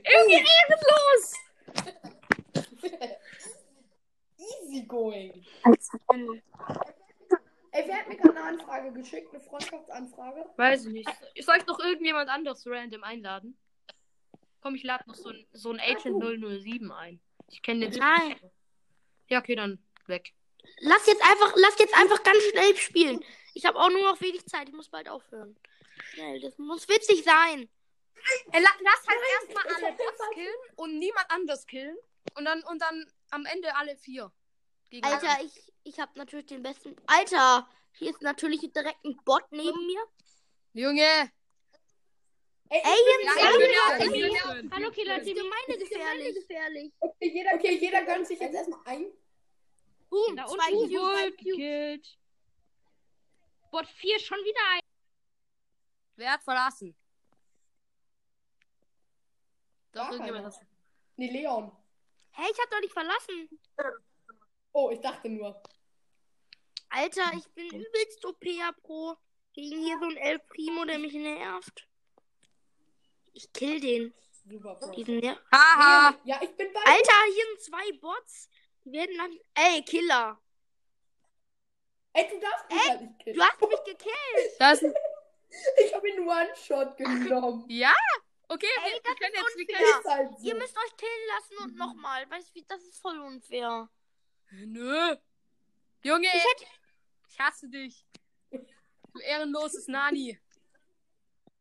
Irgendwie 0.10 0.46
ehrenlos. 0.70 1.36
Easy 4.38 4.84
going. 4.84 5.46
Ey, 5.64 6.42
Ey, 7.72 7.88
wer 7.88 7.98
hat 7.98 8.08
mir 8.08 8.18
gerade 8.18 8.38
eine 8.38 8.48
Anfrage 8.48 8.92
geschickt? 8.94 9.34
Eine 9.34 9.44
Freundschaftsanfrage? 9.44 10.46
Weiß 10.56 10.86
ich 10.86 10.94
nicht. 10.94 11.10
Soll 11.42 11.58
ich 11.58 11.66
noch 11.66 11.80
irgendjemand 11.80 12.30
anderes 12.30 12.66
random 12.66 13.04
einladen? 13.04 13.58
Komm, 14.62 14.76
ich 14.76 14.84
lade 14.84 15.04
noch 15.08 15.16
so 15.16 15.30
ein, 15.30 15.46
so 15.54 15.72
ein 15.72 15.80
Agent 15.80 16.22
007 16.22 16.92
ein. 16.92 17.20
Ich 17.50 17.62
kenne 17.62 17.90
den. 17.90 18.00
Nein. 18.00 18.40
Ja, 19.30 19.40
okay, 19.40 19.56
dann 19.56 19.84
weg. 20.08 20.34
Lass 20.80 21.06
jetzt 21.08 21.24
einfach, 21.24 21.54
lass 21.56 21.80
jetzt 21.80 21.96
einfach 21.96 22.22
ganz 22.24 22.44
schnell 22.52 22.76
spielen. 22.76 23.24
Ich 23.54 23.66
habe 23.66 23.80
auch 23.80 23.90
nur 23.90 24.02
noch 24.02 24.20
wenig 24.22 24.46
Zeit. 24.46 24.68
Ich 24.68 24.76
muss 24.76 24.90
bald 24.90 25.10
aufhören. 25.10 25.56
Schnell, 26.14 26.40
das 26.42 26.58
muss 26.58 26.88
witzig 26.88 27.24
sein. 27.24 27.70
Ey, 28.52 28.62
la 28.62 28.70
lass 28.82 29.08
halt 29.08 29.20
erstmal 29.42 29.76
alle 29.76 29.96
Bots 29.96 30.30
killen 30.34 30.56
und 30.76 31.00
niemand 31.00 31.26
anders 31.30 31.66
killen. 31.66 31.98
Und 32.36 32.46
dann, 32.46 32.64
und 32.64 32.82
dann 32.82 33.12
am 33.32 33.46
Ende 33.46 33.76
alle 33.76 33.96
vier. 33.96 34.32
Gegen 34.90 35.06
Alter, 35.06 35.44
ich, 35.44 35.74
ich 35.84 36.00
habe 36.00 36.12
natürlich 36.16 36.48
den 36.48 36.64
besten. 36.64 36.96
Alter, 37.08 37.68
hier 37.94 38.12
ist 38.12 38.22
natürlich 38.22 38.62
direkt 38.62 39.04
ein 39.06 39.18
Bot 39.24 39.44
neben 39.52 39.86
mir. 39.86 40.02
Junge! 40.74 41.32
Ey, 42.70 42.82
Ey, 42.84 42.94
ich 43.00 43.18
bin 43.18 43.28
Ja, 44.32 44.72
Hallo, 44.72 44.92
Killer 44.92 45.20
Timmy. 45.22 45.34
gemeine 45.34 45.78
gefährlich. 45.78 46.36
gefährlich. 46.36 46.94
Okay, 47.00 47.32
jeder, 47.34 47.52
okay, 47.56 47.78
jeder 47.78 48.04
gönnt 48.04 48.28
sich 48.28 48.40
jetzt 48.40 48.54
erstmal 48.54 48.80
ein. 48.86 49.06
Boom, 50.10 50.36
Da 50.36 50.46
zwei 50.46 50.72
Cubes. 50.72 51.38
Gekillt. 51.38 52.18
Bot 53.72 53.88
4 53.88 54.20
schon 54.20 54.38
wieder 54.40 54.60
ein. 54.74 54.80
Wer 56.16 56.32
hat 56.34 56.44
verlassen? 56.44 56.96
Doch, 59.92 60.12
irgendjemand 60.12 60.46
hat. 60.46 60.56
Nee, 61.16 61.30
Leon. 61.32 61.72
Hey, 62.32 62.50
ich 62.52 62.60
hab 62.60 62.70
doch 62.70 62.80
nicht 62.82 62.94
verlassen. 62.94 63.50
Oh, 64.74 64.90
ich 64.92 65.00
dachte 65.00 65.30
nur. 65.30 65.62
Alter, 66.90 67.32
ich 67.34 67.48
bin 67.54 67.68
übelst 67.68 68.26
OP 68.26 68.44
Pro. 68.82 69.16
Gegen 69.54 69.80
hier 69.80 69.98
so 70.00 70.06
ein 70.06 70.18
El 70.18 70.40
Primo, 70.40 70.86
der 70.86 71.00
mich 71.00 71.14
nervt. 71.14 71.88
Ich 73.38 73.54
kill 73.54 73.80
den. 73.80 74.14
Diesen 74.96 75.20
ner 75.20 75.38
Haha! 75.52 76.16
Ja, 76.24 76.40
ich 76.42 76.56
bin 76.56 76.74
bei 76.74 76.80
Alter, 76.80 77.14
hier 77.34 77.46
sind 77.46 77.62
zwei 77.62 77.92
Bots. 78.00 78.50
Die 78.84 78.92
werden 78.92 79.16
dann. 79.16 79.38
Ey, 79.54 79.84
Killer. 79.84 80.42
Ey, 82.14 82.28
du 82.30 82.40
darfst 82.40 82.68
mich 82.72 82.90
halt 82.90 83.02
nicht 83.02 83.20
killen. 83.20 83.36
Du 83.38 83.44
hast 83.44 83.62
mich 83.62 83.84
gekillt. 83.86 84.52
Das. 84.60 84.82
Ich 85.86 85.94
habe 85.94 86.10
ihn 86.10 86.28
One-Shot 86.28 86.98
genommen. 86.98 87.66
Ja? 87.70 87.94
Okay, 88.50 88.66
Ey, 88.84 88.94
wir, 88.94 89.04
wir 89.04 89.16
können 89.16 89.36
jetzt. 89.36 90.00
Ist 90.00 90.06
halt 90.06 90.40
so. 90.40 90.46
Ihr 90.48 90.56
müsst 90.56 90.76
euch 90.78 90.98
killen 90.98 91.28
lassen 91.36 91.64
und 91.64 91.76
nochmal. 91.78 92.30
Weißt 92.32 92.50
du, 92.50 92.56
wie- 92.56 92.66
das 92.68 92.82
ist 92.84 93.00
voll 93.00 93.20
unfair. 93.20 93.88
Nö! 94.52 95.16
Junge! 96.04 96.28
Ich 96.28 96.34
hätte. 96.34 96.66
Ich 97.30 97.40
hasse 97.40 97.70
dich. 97.70 98.04
Du 98.50 99.20
ehrenloses 99.20 99.88
Nani. 99.88 100.40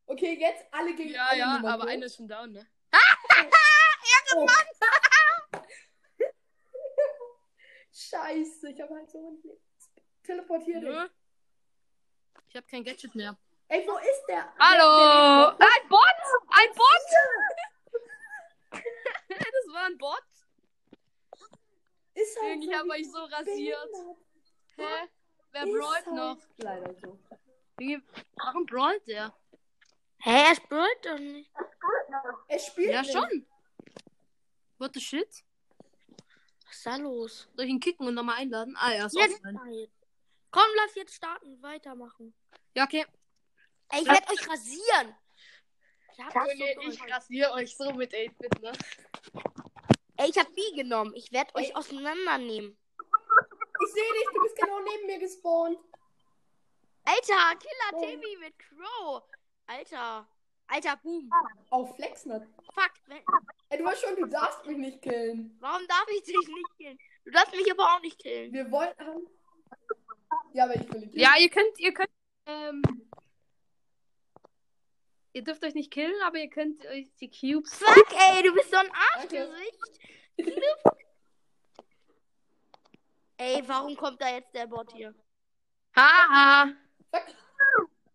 Okay, 0.06 0.38
jetzt 0.38 0.64
alle 0.72 0.94
gegen 0.94 1.10
Ja, 1.10 1.26
alle 1.26 1.38
ja, 1.38 1.60
aber 1.64 1.84
einer 1.86 2.06
ist 2.06 2.16
schon 2.16 2.28
down, 2.28 2.52
ne? 2.52 2.66
Oh. 4.34 4.46
Scheiße, 7.92 8.70
ich 8.70 8.80
habe 8.80 8.94
halt 8.94 9.10
so 9.10 9.30
ein 9.30 9.42
teleportier 10.22 10.80
dich. 10.80 11.10
Ich 12.48 12.56
habe 12.56 12.66
kein 12.66 12.84
Gadget 12.84 13.14
mehr. 13.14 13.36
Ey, 13.68 13.86
wo 13.86 13.96
ist 13.98 14.24
der? 14.28 14.52
Hallo! 14.58 15.50
Der, 15.52 15.58
der 15.58 15.66
Ein 15.68 15.88
Bot! 15.88 16.00
Ein 16.50 16.72
Bot! 16.74 17.06
das 19.28 19.74
war 19.74 19.86
ein 19.86 19.98
Bot. 19.98 20.22
ist 22.14 22.40
halt 22.40 22.48
Irgendwie 22.62 22.66
so 22.66 22.78
habe 22.78 22.98
ich 22.98 23.10
so 23.10 23.24
rasiert. 23.24 23.90
Hä? 24.76 25.08
Wer 25.52 25.64
Ist 25.64 25.72
brawlt 25.72 26.06
halt 26.06 26.14
noch? 26.14 26.38
Leider 26.58 26.94
so. 26.94 27.18
Wie- 27.78 28.02
Warum 28.36 28.66
brawlt 28.66 29.06
der? 29.06 29.32
Hä, 30.26 30.42
er 30.48 30.54
spielt 30.56 31.04
doch 31.06 31.18
nicht. 31.18 31.50
Er 32.48 32.58
spielt 32.58 32.90
Ja, 32.90 33.02
nicht. 33.02 33.12
schon. 33.12 33.46
What 34.78 34.92
the 34.94 35.00
shit? 35.00 35.44
Was 36.66 36.76
ist 36.76 36.86
da 36.86 36.96
los? 36.96 37.48
Soll 37.54 37.64
ich 37.64 37.70
ihn 37.70 37.78
kicken 37.80 38.06
und 38.08 38.14
nochmal 38.14 38.38
einladen? 38.38 38.74
Ah, 38.76 38.92
ja, 38.92 39.06
ist 39.06 39.14
Jetzt. 39.16 39.36
offline. 39.36 39.88
Komm, 40.50 40.66
lass 40.76 40.94
jetzt 40.96 41.14
starten. 41.14 41.62
Weitermachen. 41.62 42.34
Ja, 42.74 42.84
okay. 42.84 43.06
Ey, 43.90 44.00
ich 44.02 44.06
werde 44.08 44.28
euch 44.32 44.48
rasieren. 44.48 45.14
Ich 46.12 46.24
hab 46.24 46.32
so 46.32 46.40
Junge, 46.50 46.74
durch. 46.74 46.94
ich 46.94 47.12
rasiere 47.14 47.52
euch 47.52 47.76
so 47.76 47.92
mit 47.92 48.12
8-Bit, 48.12 48.62
ne? 48.62 48.72
Ey, 50.16 50.30
ich 50.30 50.38
hab 50.38 50.52
B 50.54 50.60
genommen. 50.74 51.14
Ich 51.14 51.30
werde 51.30 51.54
euch 51.54 51.76
auseinandernehmen. 51.76 52.76
Ich 53.84 53.92
sehe 53.92 54.12
dich, 54.12 54.28
du 54.34 54.42
bist 54.42 54.56
genau 54.56 54.80
neben 54.80 55.06
mir 55.06 55.18
gespawnt. 55.20 55.78
Alter, 57.04 57.56
Killer 57.58 57.92
Oh. 57.92 58.00
Timmy 58.04 58.36
mit 58.40 58.58
Crow. 58.58 59.22
Alter. 59.66 60.26
Alter, 60.68 60.96
Boom. 61.02 61.30
Auf 61.70 61.94
Flexnet. 61.96 62.42
Fuck. 62.74 62.90
Wenn, 63.06 63.22
Ey, 63.68 63.78
du 63.78 63.84
weißt 63.84 64.00
schon, 64.02 64.16
du 64.16 64.26
darfst 64.26 64.64
mich 64.66 64.76
nicht 64.78 65.02
killen. 65.02 65.56
warum 65.60 65.86
darf 65.86 66.06
ich 66.16 66.24
dich 66.24 66.36
nicht 66.36 66.76
killen? 66.76 66.98
Du 67.24 67.30
darfst 67.30 67.54
mich 67.54 67.70
aber 67.70 67.94
auch 67.94 68.00
nicht 68.00 68.18
killen. 68.18 68.52
Wir 68.52 68.70
wollten. 68.70 69.28
Ja, 70.52 70.64
aber 70.64 70.74
ich 70.74 70.92
will 70.92 71.00
dich 71.02 71.10
killen. 71.12 71.20
Ja, 71.20 71.36
ihr 71.38 71.48
könnt, 71.50 71.78
ihr 71.78 71.94
könnt, 71.94 72.10
ähm, 72.46 72.82
ihr 75.32 75.42
dürft 75.44 75.64
euch 75.64 75.74
nicht 75.74 75.92
killen, 75.92 76.14
aber 76.24 76.38
ihr 76.38 76.50
könnt 76.50 76.84
euch 76.86 77.12
die 77.20 77.30
Cubes. 77.30 77.74
Fuck, 77.78 78.12
ey, 78.12 78.42
du 78.42 78.52
bist 78.54 78.70
so 78.70 78.76
ein. 78.76 78.90
Arschgesicht. 79.14 80.00
ey, 83.36 83.62
warum 83.66 83.96
kommt 83.96 84.20
da 84.20 84.30
jetzt 84.30 84.52
der 84.54 84.66
Bot 84.66 84.92
hier? 84.92 85.14
Haha. 85.94 86.72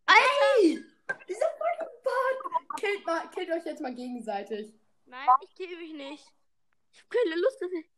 Ey! 0.08 0.84
Dieser 1.32 1.50
fucking 1.52 1.88
Bot! 2.04 2.78
Killt, 2.78 3.06
mal, 3.06 3.30
killt 3.30 3.50
euch 3.52 3.64
jetzt 3.64 3.80
mal 3.82 3.96
gegenseitig. 3.96 4.74
Nein, 5.06 5.30
ich 5.40 5.56
kill 5.56 5.78
mich 5.78 5.94
nicht. 5.94 6.28
Ich 6.92 7.02
hab 7.02 7.10
keine 7.10 7.36
Lust, 7.36 7.62
ich... 7.62 7.90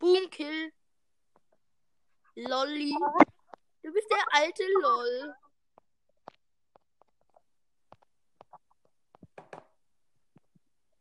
Boom, 0.00 0.28
Kill. 0.30 0.72
Lolli. 2.34 2.92
Du 3.82 3.92
bist 3.92 4.10
der 4.10 4.24
alte 4.32 4.64
Lol. 4.80 5.36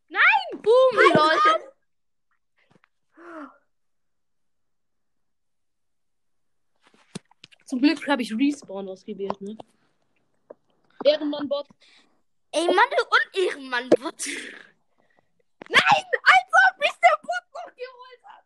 Nein! 0.10 0.62
Boom, 0.62 0.96
Lol. 1.16 1.74
Zum 7.70 7.80
Glück 7.82 8.08
habe 8.08 8.24
ich 8.24 8.34
Respawn 8.36 8.90
ausgewählt, 8.90 9.40
ne? 9.42 9.56
Ehrenmann-Bot. 11.06 11.68
Ey, 12.52 12.66
Mann, 12.66 12.90
du 12.98 13.04
Unehrenmann, 13.38 13.90
Bot. 13.92 14.26
Nein! 15.70 16.04
Als 16.24 16.52
ob 16.66 16.80
mich 16.80 16.96
der 17.00 17.20
Bot 17.22 17.46
noch 17.54 17.72
geholt 17.76 18.24
hat! 18.24 18.44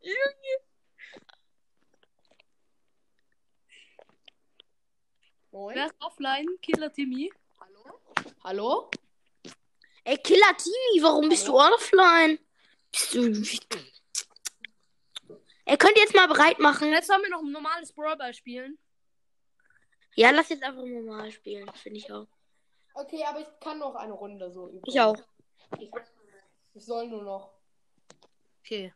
Junge. 0.00 0.54
Moin. 5.50 5.74
Wer 5.74 5.86
ist 5.86 5.94
offline? 5.98 6.46
Killer 6.62 6.92
Timmy. 6.92 7.32
Hallo? 8.44 8.90
Ey, 10.04 10.18
Killer 10.18 10.56
Tini, 10.56 11.02
warum 11.02 11.28
bist 11.28 11.48
du 11.48 11.58
offline? 11.58 12.38
Bist 12.90 13.14
du... 13.14 13.32
Ey, 15.64 15.76
könnt 15.76 15.96
ihr 15.96 16.02
jetzt 16.02 16.14
mal 16.14 16.28
bereit 16.28 16.58
machen? 16.60 16.90
Jetzt 16.90 17.10
haben 17.10 17.22
wir 17.22 17.30
noch 17.30 17.42
ein 17.42 17.52
normales 17.52 17.92
Brawlball 17.92 18.32
spielen. 18.32 18.78
Ja, 20.14 20.30
lass 20.30 20.48
jetzt 20.48 20.62
einfach 20.62 20.82
normal 20.84 21.30
spielen, 21.30 21.70
finde 21.74 21.98
ich 21.98 22.10
auch. 22.10 22.26
Okay, 22.94 23.22
aber 23.24 23.40
ich 23.40 23.46
kann 23.60 23.78
noch 23.78 23.94
eine 23.94 24.14
Runde 24.14 24.50
so 24.50 24.68
üben. 24.68 24.82
Ich 24.86 25.00
auch. 25.00 25.16
Ich, 25.78 25.90
ich 26.74 26.84
soll 26.84 27.06
nur 27.08 27.22
noch. 27.22 27.52
Okay. 28.60 28.92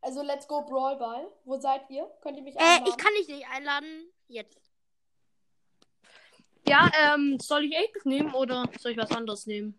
Also, 0.00 0.22
let's 0.22 0.48
go 0.48 0.62
Brawl 0.62 0.96
Ball. 0.96 1.30
Wo 1.44 1.58
seid 1.60 1.88
ihr? 1.90 2.10
Könnt 2.22 2.36
ihr 2.38 2.42
mich 2.42 2.56
Äh, 2.56 2.58
einladen? 2.58 2.86
ich 2.88 2.96
kann 2.96 3.14
dich 3.14 3.28
nicht 3.28 3.46
einladen. 3.48 4.12
Jetzt. 4.26 4.58
Ja, 6.66 6.90
ähm, 7.00 7.38
soll 7.38 7.64
ich 7.64 7.76
8 7.96 8.06
nehmen 8.06 8.34
oder 8.34 8.64
soll 8.78 8.92
ich 8.92 8.98
was 8.98 9.10
anderes 9.10 9.46
nehmen? 9.46 9.78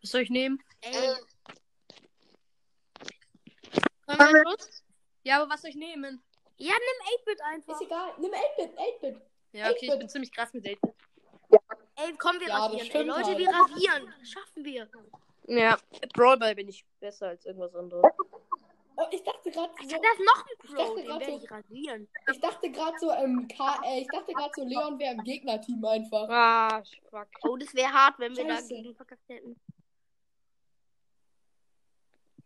Was 0.00 0.10
soll 0.12 0.22
ich 0.22 0.30
nehmen? 0.30 0.62
Ey, 0.80 1.14
Können 4.16 4.34
wir 4.34 4.44
kurz? 4.44 4.82
Ja, 5.24 5.42
aber 5.42 5.52
was 5.52 5.60
soll 5.62 5.70
ich 5.70 5.76
nehmen? 5.76 6.22
ja, 6.58 6.72
nimm 6.72 7.18
8-Bit 7.20 7.40
einfach. 7.42 7.74
Ist 7.74 7.82
egal. 7.86 8.12
Nimm 8.18 8.32
8-Bit, 8.32 8.78
8-Bit. 8.78 9.20
Ja, 9.52 9.70
okay, 9.70 9.90
ich 9.92 9.98
bin 9.98 10.08
ziemlich 10.08 10.32
krass 10.32 10.52
mit 10.52 10.66
8 10.66 10.76
Ey, 11.96 12.14
komm, 12.18 12.38
wir 12.40 12.48
Ja, 12.48 12.66
rasieren. 12.66 12.88
Ey, 12.92 13.02
Leute, 13.04 13.24
halt. 13.24 13.38
wir 13.38 13.48
rasieren. 13.48 14.14
Schaffen 14.24 14.64
wir. 14.64 14.88
Ja, 15.48 15.78
Brawlball 16.14 16.54
bin 16.54 16.68
ich 16.68 16.84
besser 17.00 17.28
als 17.28 17.44
irgendwas 17.46 17.74
anderes. 17.74 18.04
Oh, 18.96 19.06
ich 19.10 19.22
dachte 19.22 19.50
gerade 19.50 19.72
Ich 19.80 19.88
so, 19.90 19.96
das 19.96 20.18
noch 20.18 20.44
ein 20.44 21.06
dachte. 21.06 21.24
Den 21.24 21.38
so- 21.38 21.44
ich 21.44 21.50
rasieren. 21.50 22.08
ich 22.32 22.40
dachte 22.40 22.70
gerade 22.70 22.98
so, 22.98 23.12
ähm, 23.12 23.48
K 23.48 23.80
äh, 23.84 24.00
ich 24.00 24.08
dachte 24.08 24.32
gerade 24.32 24.50
so, 24.56 24.64
Leon 24.64 24.98
wäre 24.98 25.14
im 25.14 25.22
Gegnerteam 25.24 25.84
einfach. 25.84 26.28
Ah, 26.28 26.82
fuck. 27.10 27.28
Oh, 27.42 27.56
das 27.56 27.72
wäre 27.74 27.92
hart, 27.92 28.18
wenn 28.18 28.36
wir 28.36 28.44
Scheiße. 28.44 28.68
dagegen 28.68 28.94
verkackt 28.96 29.28
hätten. 29.28 29.60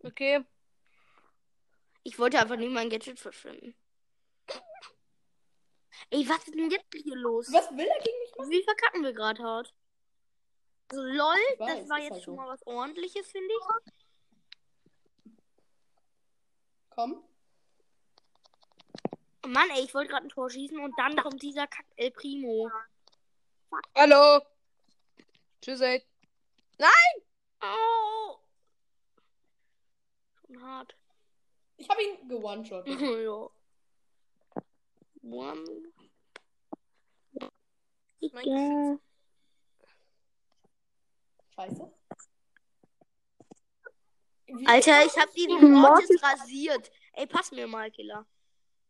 Okay. 0.04 0.44
Ich 2.04 2.18
wollte 2.18 2.38
einfach 2.38 2.56
nur 2.56 2.70
mein 2.70 2.90
Gadget 2.90 3.20
verschwinden. 3.20 3.74
Ey, 6.10 6.28
was 6.28 6.38
ist 6.46 6.54
denn 6.54 6.70
jetzt 6.70 6.86
hier 6.92 7.16
los? 7.16 7.52
Was 7.52 7.70
will 7.70 7.86
er 7.86 8.02
gegen 8.02 8.18
mich 8.18 8.34
machen? 8.36 8.50
Wie 8.50 8.62
verkacken 8.62 9.02
wir 9.02 9.12
gerade 9.12 9.42
hart? 9.42 9.72
So, 10.90 11.00
lol, 11.00 11.36
weiß, 11.58 11.80
das 11.80 11.88
war 11.88 11.98
jetzt 12.00 12.12
halt 12.12 12.22
schon 12.22 12.34
so. 12.34 12.40
mal 12.40 12.48
was 12.48 12.66
ordentliches, 12.66 13.30
finde 13.30 13.48
ich. 13.48 13.62
Komm. 16.90 17.24
Oh 19.44 19.48
Mann, 19.48 19.70
ey, 19.70 19.84
ich 19.84 19.94
wollte 19.94 20.10
gerade 20.10 20.26
ein 20.26 20.28
Tor 20.28 20.50
schießen 20.50 20.78
und 20.78 20.92
dann 20.98 21.16
kommt 21.16 21.42
dieser 21.42 21.66
Kack 21.66 21.86
El 21.96 22.10
Primo. 22.10 22.70
Hallo. 23.94 24.44
Tschüss, 25.62 25.80
8. 25.80 26.02
Oh. 27.62 28.38
Schon 30.46 30.62
hart. 30.62 30.94
Ich 31.82 31.88
habe 31.90 32.00
ihn 32.00 32.28
gewone-shot. 32.28 32.86
ja. 32.86 33.48
One. 35.24 35.64
Scheiße. 41.56 41.92
Wie- 44.46 44.66
Alter, 44.66 45.04
ich 45.04 45.16
hab 45.18 45.32
diesen 45.32 45.72
Mortis 45.72 46.22
rasiert. 46.22 46.88
Ey, 47.14 47.26
pass 47.26 47.50
mir 47.50 47.66
mal, 47.66 47.90
Killer. 47.90 48.24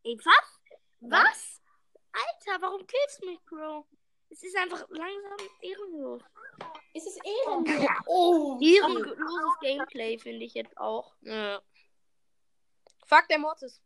Ey, 0.05 0.18
was? 0.22 0.61
Was? 1.00 1.62
Alter, 2.12 2.61
warum 2.61 2.87
killst 2.87 3.22
du 3.22 3.26
mich, 3.31 3.40
Bro? 3.46 3.87
Es 4.28 4.42
ist 4.42 4.57
einfach 4.57 4.87
langsam 4.90 5.48
ehrenlos. 5.62 6.22
Ist 6.92 7.07
es 7.07 7.16
ehrenlos? 7.24 7.88
Oh. 8.07 8.59
Ehrenloses 8.61 9.59
Gameplay, 9.62 10.18
finde 10.18 10.44
ich 10.44 10.52
jetzt 10.52 10.76
auch. 10.76 11.14
Ja. 11.22 11.62
Fuck, 13.12 13.29
der 13.29 13.38
Mortis. 13.38 13.81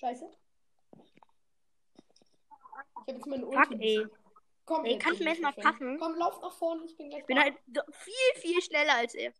Scheiße. 0.00 0.26
Ich 0.26 0.38
hab 2.96 3.06
jetzt 3.08 3.26
meine 3.26 3.46
Fuck, 3.46 3.70
Ulti. 3.70 3.98
ey. 4.00 4.06
Komm, 4.64 4.84
Ey, 4.84 4.94
jetzt 4.94 5.04
kannst 5.04 5.20
du 5.20 5.24
mir 5.24 5.30
will 5.30 5.36
ich 5.38 5.42
erst 5.44 5.56
mal 5.56 5.62
verschwinden. 5.62 5.98
passen? 5.98 6.12
Komm, 6.12 6.18
lauf 6.18 6.40
nach 6.42 6.52
vorne, 6.52 6.84
ich 6.84 6.96
bin 6.96 7.08
gleich 7.10 7.20
Ich 7.20 7.26
bin 7.26 7.36
da. 7.36 7.42
halt 7.42 7.56
viel, 7.94 8.40
viel 8.40 8.60
schneller 8.60 8.94
als 8.96 9.14
er. 9.14 9.32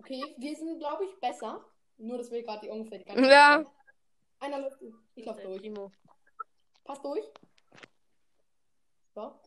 Okay, 0.00 0.34
wir 0.36 0.56
sind, 0.56 0.78
glaube 0.80 1.04
ich, 1.06 1.18
besser. 1.20 1.64
Nur, 1.96 2.18
dass 2.18 2.30
wir 2.30 2.42
gerade 2.42 2.60
die 2.66 2.70
ungefähr 2.70 2.98
die 2.98 3.04
ganze 3.04 3.30
Ja. 3.30 3.64
Zeit- 3.64 3.72
Einer 4.40 4.58
läuft. 4.58 4.82
Ich 5.14 5.24
lauf 5.24 5.40
durch. 5.40 5.58
Primo. 5.58 5.90
Pass 6.84 7.00
durch. 7.00 7.24
So. 9.14 9.40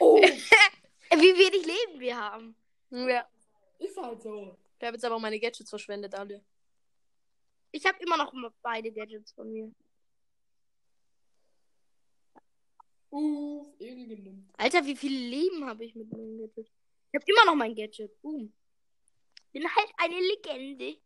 Oh, 0.00 0.20
Wie 1.10 1.18
wenig 1.38 1.66
Leben 1.66 2.00
wir 2.00 2.16
haben. 2.18 2.56
Ja. 2.90 3.28
ist 3.78 3.96
halt 3.96 4.22
so. 4.22 4.56
Ich 4.78 4.86
habe 4.86 4.96
jetzt 4.96 5.04
aber 5.04 5.18
meine 5.18 5.38
Gadgets 5.38 5.70
verschwendet, 5.70 6.14
alle. 6.14 6.44
Ich 7.70 7.84
habe 7.86 7.98
immer 8.02 8.16
noch 8.16 8.32
beide 8.62 8.92
Gadgets 8.92 9.32
von 9.32 9.52
mir. 9.52 9.72
Uff, 13.10 13.78
genimmt. 13.78 14.50
Alter, 14.56 14.84
wie 14.84 14.96
viele 14.96 15.16
Leben 15.28 15.64
habe 15.66 15.84
ich 15.84 15.94
mit 15.94 16.10
meinem 16.10 16.36
Gadget? 16.38 16.66
Ich 16.66 17.14
habe 17.14 17.24
immer 17.26 17.44
noch 17.46 17.54
mein 17.54 17.74
Gadget. 17.74 18.20
Boom. 18.20 18.52
Bin 19.52 19.64
halt 19.76 19.92
eine 19.98 20.18
Legende. 20.20 21.00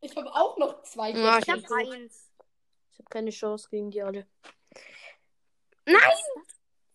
Ich 0.00 0.16
habe 0.16 0.32
auch 0.34 0.56
noch 0.58 0.82
zwei 0.82 1.10
Ja, 1.10 1.38
Ich 1.38 1.46
Gadgets. 1.46 1.70
habe 1.70 1.92
eins. 1.92 2.30
Ich 2.92 2.98
habe 2.98 3.08
keine 3.10 3.30
Chance 3.30 3.68
gegen 3.70 3.90
die 3.90 4.02
alle. 4.02 4.26
Nein! 5.86 6.00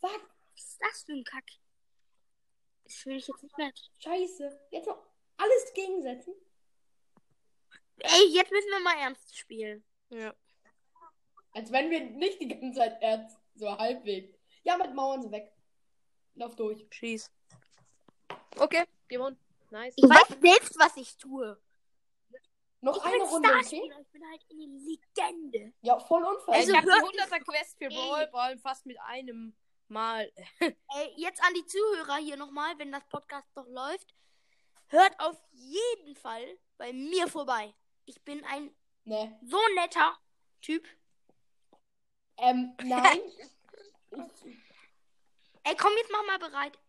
Sag, 0.02 0.12
Was 0.54 0.64
ist 0.64 0.78
das 0.82 1.04
für 1.04 1.14
ein 1.14 1.24
Kack? 1.24 1.46
Das 2.86 2.96
finde 2.96 3.18
ich 3.18 3.28
jetzt 3.28 3.44
nicht 3.44 3.58
nett. 3.58 3.92
scheiße. 4.00 4.60
Jetzt 4.72 4.88
noch 4.88 5.06
alles 5.38 5.74
gegensetzen. 5.74 6.34
Ey, 8.00 8.28
jetzt 8.30 8.52
müssen 8.52 8.70
wir 8.70 8.80
mal 8.80 8.98
ernst 8.98 9.38
spielen. 9.38 9.84
Ja. 10.10 10.34
Als 11.52 11.72
wenn 11.72 11.90
wir 11.92 12.02
nicht 12.02 12.40
die 12.40 12.48
ganze 12.48 12.80
Zeit 12.80 13.02
ernst, 13.02 13.38
so 13.56 13.70
halbwegs. 13.78 14.38
Ja, 14.64 14.78
mit 14.78 14.94
Mauern 14.94 15.22
so 15.22 15.32
weg. 15.32 15.52
Lauf 16.36 16.56
durch. 16.56 16.86
Schieß. 16.92 17.32
Okay, 18.58 18.86
gewonnen. 19.08 19.38
Nice. 19.72 19.94
Ich 19.98 20.04
weiß 20.04 20.40
selbst, 20.42 20.80
was 20.80 20.96
ich 20.98 21.16
tue. 21.18 21.60
Noch 22.82 22.96
Ich 22.98 23.04
eine 23.04 23.24
Runde, 23.24 23.50
okay? 23.50 23.92
Ich 24.02 24.08
bin 24.12 24.24
halt 24.30 24.46
eine 24.50 24.66
Legende. 24.66 25.74
Ja, 25.82 26.00
voll 26.00 26.24
unfair. 26.24 26.54
Also 26.56 26.72
ich 26.72 26.78
habe 26.78 26.88
hört- 26.88 27.14
die 27.14 27.20
100er 27.20 27.40
Quest 27.44 27.78
für. 27.78 27.90
Brawl 27.90 28.28
Ball 28.28 28.58
fast 28.58 28.86
mit 28.86 28.98
einem 29.02 29.54
Mal. 29.89 30.32
Ey, 30.60 31.13
jetzt 31.17 31.43
an 31.43 31.54
die 31.54 31.65
Zuhörer 31.65 32.17
hier 32.17 32.38
nochmal, 32.38 32.78
wenn 32.78 32.91
das 32.91 33.08
Podcast 33.08 33.47
noch 33.56 33.67
läuft. 33.67 34.13
Hört 34.88 35.19
auf 35.19 35.38
jeden 35.52 36.15
Fall 36.15 36.58
bei 36.78 36.93
mir 36.93 37.28
vorbei. 37.28 37.73
Ich 38.06 38.23
bin 38.23 38.43
ein 38.45 38.75
ne. 39.04 39.39
so 39.43 39.60
netter 39.75 40.17
Typ. 40.62 40.88
Ähm, 42.38 42.75
nein. 42.84 43.21
Ey, 45.63 45.75
komm, 45.75 45.91
jetzt 45.97 46.12
mach 46.12 46.25
mal 46.25 46.39
bereit. 46.39 46.80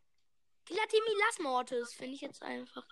Killer 0.65 0.87
Timmy, 0.89 1.11
lass 1.27 1.39
Mortis. 1.41 1.93
Finde 1.95 2.15
ich 2.15 2.21
jetzt 2.21 2.43
einfach. 2.43 2.87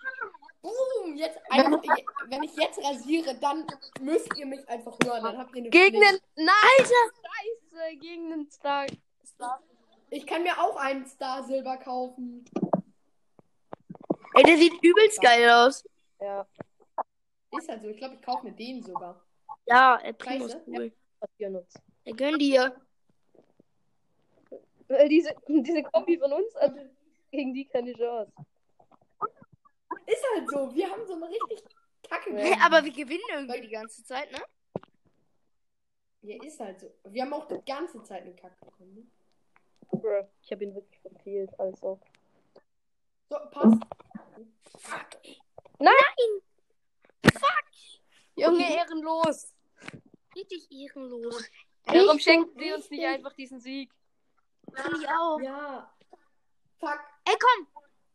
boom, 0.61 1.15
jetzt 1.15 1.39
einfach, 1.49 1.81
wenn 2.27 2.43
ich 2.43 2.55
jetzt 2.55 2.77
rasiere, 2.79 3.35
dann 3.35 3.65
müsst 4.01 4.35
ihr 4.37 4.45
mich 4.45 4.67
einfach 4.67 4.97
hören. 5.03 5.23
Dann 5.23 5.37
habt 5.37 5.55
ihr 5.55 5.61
eine 5.61 5.69
Gegen 5.69 5.99
den. 5.99 6.19
Nein! 6.35 6.55
Alter! 6.77 6.89
Scheiße, 6.89 7.97
gegen 7.97 8.29
den 8.29 8.51
Star. 8.51 8.85
Star. 9.25 9.63
Ich 10.11 10.25
kann 10.25 10.43
mir 10.43 10.59
auch 10.59 10.75
einen 10.77 11.05
Star 11.05 11.43
Silber 11.43 11.77
kaufen. 11.77 12.45
Ey, 14.33 14.43
der 14.43 14.57
sieht 14.57 14.73
übelst 14.83 15.21
geil 15.21 15.49
aus. 15.49 15.83
Ja, 16.19 16.47
Ist 17.51 17.69
halt 17.69 17.81
so. 17.81 17.89
Ich 17.89 17.97
glaube, 17.97 18.15
ich 18.15 18.21
kaufe 18.21 18.45
mir 18.45 18.53
den 18.53 18.81
sogar. 18.83 19.23
Ja, 19.65 19.97
er 19.97 20.13
Primo 20.13 20.45
ist 20.45 20.57
cool. 20.67 20.91
uns. 21.39 21.73
Er 22.05 22.13
gönn 22.13 22.39
dir. 22.39 22.75
Weil 24.87 25.09
diese, 25.09 25.35
diese 25.47 25.83
Kombi 25.83 26.17
von 26.17 26.33
uns 26.33 26.55
hat 26.55 26.73
gegen 27.31 27.53
die 27.53 27.65
keine 27.65 27.93
Chance. 27.93 28.31
Ist 30.07 30.25
halt 30.35 30.49
so. 30.49 30.73
Wir 30.73 30.89
haben 30.89 31.05
so 31.05 31.13
eine 31.13 31.29
richtig 31.29 31.63
kacke 32.07 32.31
Ja. 32.31 32.37
Hey, 32.37 32.57
aber 32.63 32.83
wir 32.83 32.91
gewinnen 32.91 33.23
irgendwie 33.31 33.61
die 33.61 33.69
ganze 33.69 34.03
Zeit, 34.03 34.31
ne? 34.31 34.39
Ja, 36.21 36.43
ist 36.43 36.59
halt 36.59 36.79
so. 36.79 36.91
Wir 37.05 37.23
haben 37.23 37.33
auch 37.33 37.47
die 37.47 37.61
ganze 37.65 38.03
Zeit 38.03 38.23
eine 38.23 38.35
Kacke 38.35 38.65
bekommen. 38.65 39.11
Ich 40.41 40.51
habe 40.51 40.63
ihn 40.63 40.73
wirklich 40.75 40.99
verfehlt. 41.01 41.51
Also. 41.59 41.99
So, 43.29 43.37
passt. 43.51 43.83
Fuck, 44.79 45.07
ey. 45.23 45.39
Junge, 48.35 48.73
ehrenlos. 48.73 49.53
Richtig 50.35 50.71
ehrenlos. 50.71 51.43
Warum 51.85 52.19
schenken 52.19 52.57
die 52.57 52.71
uns 52.71 52.89
nicht 52.89 53.05
einfach 53.05 53.33
diesen 53.33 53.59
Sieg? 53.59 53.91
Finde 54.73 54.97
ich 54.99 55.07
auch. 55.09 55.39
Ja. 55.41 55.93
Fuck. 56.79 56.99
Ey, 57.25 57.35
komm. 57.39 57.67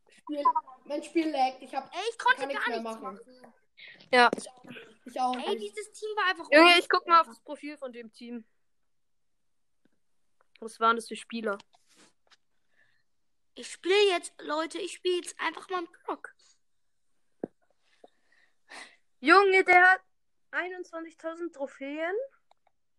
Spiel. 0.09 0.43
Mein 0.85 1.03
Spiel 1.03 1.31
laggt. 1.31 1.63
Ich 1.63 1.75
hab. 1.75 1.93
Ey, 1.95 2.01
ich 2.11 2.19
konnte 2.19 2.41
Kann 2.41 2.49
nichts 2.49 2.65
gar 2.65 2.71
mehr 2.75 2.83
machen. 2.83 3.03
machen. 3.03 3.21
Ja. 4.13 4.31
Ich 5.05 5.21
auch 5.21 5.37
Ey, 5.37 5.57
nicht. 5.57 5.77
dieses 5.77 5.93
Team 5.93 6.11
war 6.17 6.31
einfach. 6.31 6.49
Junge, 6.51 6.79
ich 6.79 6.89
guck 6.89 7.07
mal 7.07 7.21
auf 7.21 7.27
das 7.27 7.41
Profil 7.41 7.77
von 7.77 7.93
dem 7.93 8.11
Team. 8.13 8.45
Was 10.65 10.81
waren 10.81 10.97
das 10.97 11.09
für 11.09 11.17
Spieler? 11.17 11.59
Ich 13.55 13.71
spiele 13.71 14.09
jetzt, 14.09 14.33
Leute, 14.41 14.79
ich 14.79 14.95
spiele 14.95 15.17
jetzt 15.17 15.39
einfach 15.39 15.69
mal 15.69 15.79
einen 15.79 15.89
Block. 16.05 16.35
Junge, 19.21 19.63
der 19.63 19.91
hat 19.91 20.01
21.000 20.53 21.53
Trophäen. 21.53 22.15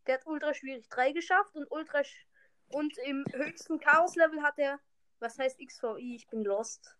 Der 0.05 0.19
hat 0.19 0.27
ultra 0.27 0.53
schwierig 0.53 0.87
3 0.89 1.11
geschafft 1.13 1.55
und 1.55 1.65
ultra 1.71 2.03
sch 2.03 2.27
und 2.67 2.95
im 2.99 3.25
höchsten 3.31 3.79
Chaos-Level 3.79 4.43
hat 4.43 4.59
er, 4.59 4.79
was 5.17 5.39
heißt 5.39 5.57
XVI? 5.57 5.97
Ich 5.97 6.27
bin 6.27 6.43
lost. 6.43 6.95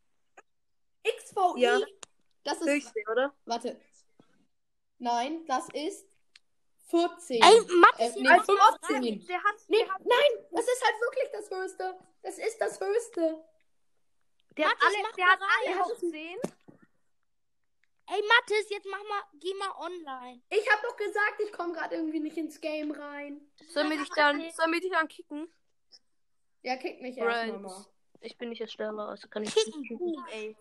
XVI. 1.04 1.62
Ja. 1.62 1.80
Das 2.44 2.60
ist. 2.62 2.68
Höchste, 2.68 3.04
oder? 3.12 3.36
Warte. 3.46 3.80
Nein, 4.98 5.46
das 5.46 5.70
ist 5.74 6.08
14. 6.88 7.42
Ey, 7.42 7.62
Matt 7.80 8.00
Äh, 8.00 8.12
nee, 8.16 8.30
hier 8.30 8.44
15. 8.44 9.28
Der 9.28 9.44
hat, 9.44 9.56
Nee, 9.68 9.86
nein, 9.86 10.46
das 10.52 10.66
ist 10.68 10.84
halt 10.84 10.96
wirklich 11.02 11.30
das 11.32 11.50
Höchste. 11.50 12.00
Das 12.22 12.38
ist 12.38 12.58
das 12.60 12.80
Höchste. 12.80 13.44
der 14.58 14.70
hat 14.70 14.78
alle, 14.82 15.16
der 15.18 15.26
hat 15.26 15.40
alle 15.42 15.84
auf 15.84 15.98
10. 15.98 16.12
Ey, 18.08 18.22
Mathis, 18.22 18.70
jetzt 18.70 18.86
mach 18.86 19.04
mal, 19.04 19.24
geh 19.40 19.54
mal 19.56 19.72
online. 19.80 20.42
Ich 20.52 20.72
habe 20.72 20.82
doch 20.84 20.96
gesagt, 20.96 21.42
ich 21.44 21.52
komme 21.52 21.74
gerade 21.74 21.96
irgendwie 21.96 22.20
nicht 22.20 22.38
ins 22.38 22.62
Game 22.62 22.92
rein. 22.92 23.42
Sollen 23.70 23.90
wir 23.90 23.98
dich 23.98 24.10
dann, 24.16 24.40
sollen 24.52 24.72
wir 24.72 24.80
dich 24.80 24.92
dann 24.92 25.08
kicken? 25.08 25.52
Ja, 26.62 26.78
kick 26.78 27.02
mich 27.02 27.18
erstmal 27.18 27.60
mal. 27.60 27.86
Ich 28.22 28.38
bin 28.38 28.50
nicht 28.50 28.62
Ersteller, 28.62 29.10
also 29.10 29.28
kann 29.28 29.44
ich 29.44 29.54
Kicken, 29.54 29.82
nicht 29.82 29.98
boom, 29.98 30.26
ey. 30.32 30.56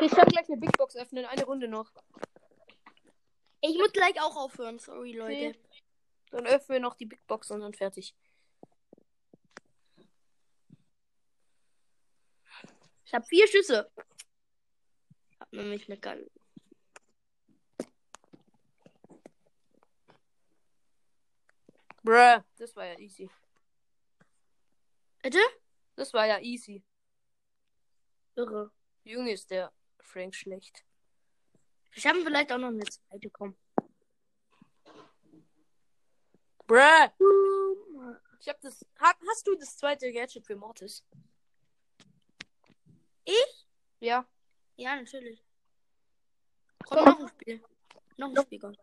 Ich 0.00 0.10
kann 0.12 0.26
gleich 0.26 0.48
eine 0.48 0.56
Big 0.56 0.76
Box 0.76 0.96
öffnen, 0.96 1.24
eine 1.24 1.44
Runde 1.44 1.68
noch. 1.68 1.90
Ich 3.66 3.78
muss 3.78 3.92
gleich 3.92 4.20
auch 4.20 4.36
aufhören, 4.36 4.78
sorry, 4.78 5.12
Leute. 5.12 5.32
Okay. 5.32 5.58
Dann 6.30 6.46
öffnen 6.46 6.76
wir 6.76 6.80
noch 6.80 6.96
die 6.96 7.06
Big 7.06 7.26
Box 7.26 7.50
und 7.50 7.60
dann 7.60 7.72
fertig. 7.72 8.14
Ich 13.06 13.14
habe 13.14 13.24
vier 13.24 13.48
Schüsse. 13.48 13.90
Hab 15.40 15.50
nämlich 15.50 15.88
eine 15.88 15.98
Gun. 15.98 16.30
Bruh, 22.02 22.42
das 22.56 22.76
war 22.76 22.84
ja 22.84 22.98
easy. 22.98 23.30
Bitte? 25.22 25.38
Das 25.96 26.12
war 26.12 26.26
ja 26.26 26.38
easy. 26.40 26.84
Irre. 28.34 28.70
Junge 29.04 29.32
ist 29.32 29.50
der 29.50 29.72
Frank 30.00 30.34
schlecht. 30.34 30.84
Ich 31.96 32.06
habe 32.06 32.20
vielleicht 32.22 32.52
auch 32.52 32.58
noch 32.58 32.68
eine 32.68 32.84
zweite, 32.84 33.30
komm. 33.30 33.56
Bruh. 36.66 37.10
Ich 38.40 38.48
hab 38.48 38.60
das. 38.60 38.84
Ha, 39.00 39.12
hast 39.28 39.46
du 39.46 39.54
das 39.54 39.76
zweite 39.76 40.12
Gadget 40.12 40.46
für 40.46 40.56
Mortis? 40.56 41.04
Ich? 43.24 43.66
Ja. 44.00 44.26
Ja, 44.76 44.96
natürlich. 44.96 45.44
Komm, 46.84 47.04
noch 47.04 47.20
ein 47.20 47.28
Spiel. 47.28 47.64
Noch 48.16 48.28
ein 48.28 48.42
Spiel, 48.42 48.58
komm. 48.58 48.76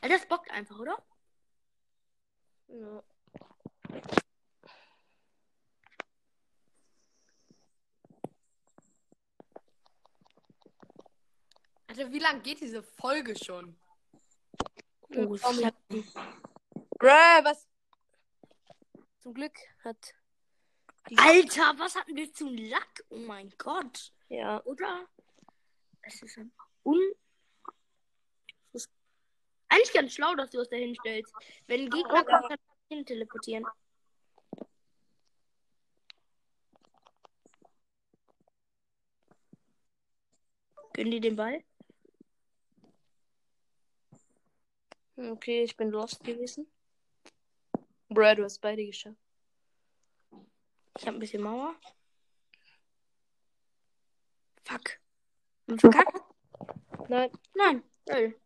Alter, 0.00 0.18
das 0.18 0.28
bockt 0.28 0.50
einfach, 0.50 0.78
oder? 0.78 1.02
ja. 2.68 3.02
Alter, 11.92 12.10
wie 12.10 12.20
lange 12.20 12.40
geht 12.40 12.62
diese 12.62 12.82
Folge 12.82 13.36
schon? 13.36 13.76
Oh, 15.10 15.36
Komm, 15.42 15.58
ich 15.58 15.66
hab... 15.66 15.74
Bruh, 15.88 17.44
was? 17.44 17.68
Zum 19.20 19.34
Glück 19.34 19.54
hat. 19.84 20.14
Die 21.10 21.18
Alter, 21.18 21.74
was 21.76 21.94
hatten 21.94 22.16
wir 22.16 22.32
zu 22.32 22.48
Lack? 22.48 23.04
Oh 23.10 23.18
mein 23.18 23.52
Gott. 23.58 24.10
ja. 24.30 24.62
Oder? 24.64 25.06
Es 26.00 26.22
ist 26.22 26.38
einfach 26.38 26.66
un... 26.82 26.98
Das 28.72 28.84
ist 28.86 28.90
eigentlich 29.68 29.92
ganz 29.92 30.14
schlau, 30.14 30.34
dass 30.34 30.48
du 30.48 30.60
es 30.60 30.70
da 30.70 30.76
hinstellst. 30.76 31.34
Wenn 31.66 31.82
ein 31.82 31.90
Gegner 31.90 32.24
kommt, 32.24 32.48
kann 32.48 32.58
ich 32.88 32.96
hin 32.96 33.04
teleportieren. 33.04 33.66
Können 40.94 41.10
die 41.10 41.20
den 41.20 41.36
Ball? 41.36 41.62
Okay, 45.16 45.62
ich 45.62 45.76
bin 45.76 45.90
lost 45.90 46.24
gewesen. 46.24 46.66
Bruh, 48.08 48.34
du 48.34 48.44
hast 48.44 48.60
beide 48.60 48.84
geschafft. 48.84 49.16
Ich 50.98 51.06
habe 51.06 51.16
ein 51.16 51.20
bisschen 51.20 51.42
Mauer. 51.42 51.74
Fuck. 54.64 54.98
Und 55.66 55.80
verkackt? 55.80 56.20
Nein. 57.08 57.30
Nein. 57.54 57.82
Null. 58.08 58.40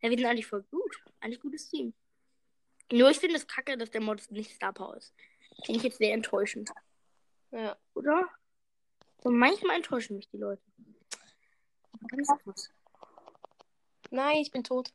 Ja, 0.00 0.10
wir 0.10 0.18
sind 0.18 0.26
eigentlich 0.26 0.46
voll 0.46 0.62
gut. 0.64 1.02
Eigentlich 1.20 1.40
gutes 1.40 1.68
Team. 1.68 1.94
Nur 2.90 3.10
ich 3.10 3.18
finde 3.18 3.36
es 3.36 3.46
kacke, 3.46 3.76
dass 3.76 3.90
der 3.90 4.00
Mod 4.00 4.30
nicht 4.30 4.54
Star 4.54 4.72
Power 4.72 4.96
ist. 4.96 5.14
Finde 5.64 5.78
ich 5.78 5.84
jetzt 5.84 5.98
sehr 5.98 6.12
enttäuschend. 6.12 6.70
Ja. 7.50 7.76
Oder? 7.94 8.28
So 9.22 9.30
manchmal 9.30 9.76
enttäuschen 9.76 10.16
mich 10.16 10.28
die 10.28 10.38
Leute. 10.38 10.62
Ganz 12.08 12.28
krass. 12.42 12.70
Nein, 14.10 14.36
ich 14.38 14.50
bin 14.50 14.64
tot. 14.64 14.92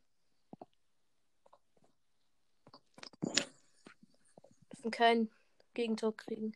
Dürfen 4.77 4.91
kein 4.91 5.31
Gegentor 5.73 6.15
kriegen. 6.15 6.55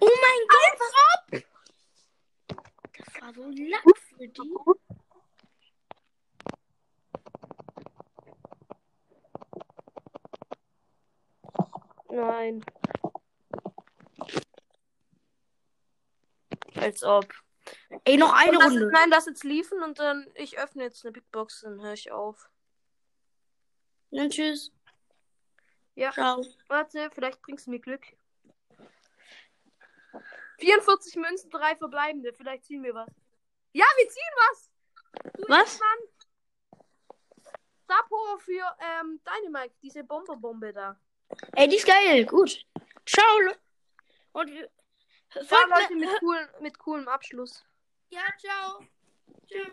Oh 0.00 0.10
mein 0.22 0.40
Gott, 0.48 0.78
was 0.80 0.94
ab? 1.12 1.44
Das 2.96 3.22
war 3.22 3.34
so 3.34 3.42
lang 3.42 3.94
für 4.08 4.28
die. 4.28 4.54
Nein. 12.10 12.64
Als 16.74 17.02
ob. 17.04 17.26
Ey, 18.04 18.16
noch 18.16 18.32
eine 18.32 18.58
Runde. 18.58 18.90
nein, 18.92 19.08
lass 19.10 19.26
jetzt 19.26 19.44
liefen 19.44 19.82
und 19.82 19.98
dann 19.98 20.26
ich 20.34 20.58
öffne 20.58 20.82
jetzt 20.82 21.04
eine 21.04 21.12
Big 21.12 21.30
Box, 21.30 21.60
dann 21.62 21.80
höre 21.80 21.94
ich 21.94 22.10
auf. 22.12 22.50
Dann 24.14 24.30
tschüss. 24.30 24.72
Ja. 25.96 26.12
Ciao. 26.12 26.44
Warte, 26.68 27.10
vielleicht 27.12 27.42
bringst 27.42 27.66
du 27.66 27.70
mir 27.70 27.80
Glück. 27.80 28.04
44 30.58 31.16
Münzen, 31.16 31.50
drei 31.50 31.76
verbleibende. 31.76 32.32
Vielleicht 32.32 32.64
ziehen 32.64 32.82
wir 32.82 32.94
was. 32.94 33.10
Ja, 33.72 33.84
wir 33.96 34.08
ziehen 34.08 34.22
was! 34.36 34.70
Du 35.36 35.48
Was? 35.48 35.80
Power 38.14 38.38
für 38.38 38.76
ähm, 38.80 39.20
Dynamite, 39.24 39.74
diese 39.82 40.04
Bomberbombe 40.04 40.72
da. 40.72 40.96
Ey, 41.52 41.68
die 41.68 41.76
ist 41.76 41.86
geil. 41.86 42.24
Gut. 42.26 42.64
Ciao. 43.06 43.24
Und 44.32 44.50
wir. 44.50 44.70
Folgt 45.30 45.70
Leute 45.70 45.96
mit, 45.96 46.08
cool, 46.22 46.48
mit 46.60 46.78
coolem 46.78 47.08
Abschluss. 47.08 47.64
Ja, 48.10 48.22
ciao. 48.38 48.80
Tschüss. 49.46 49.72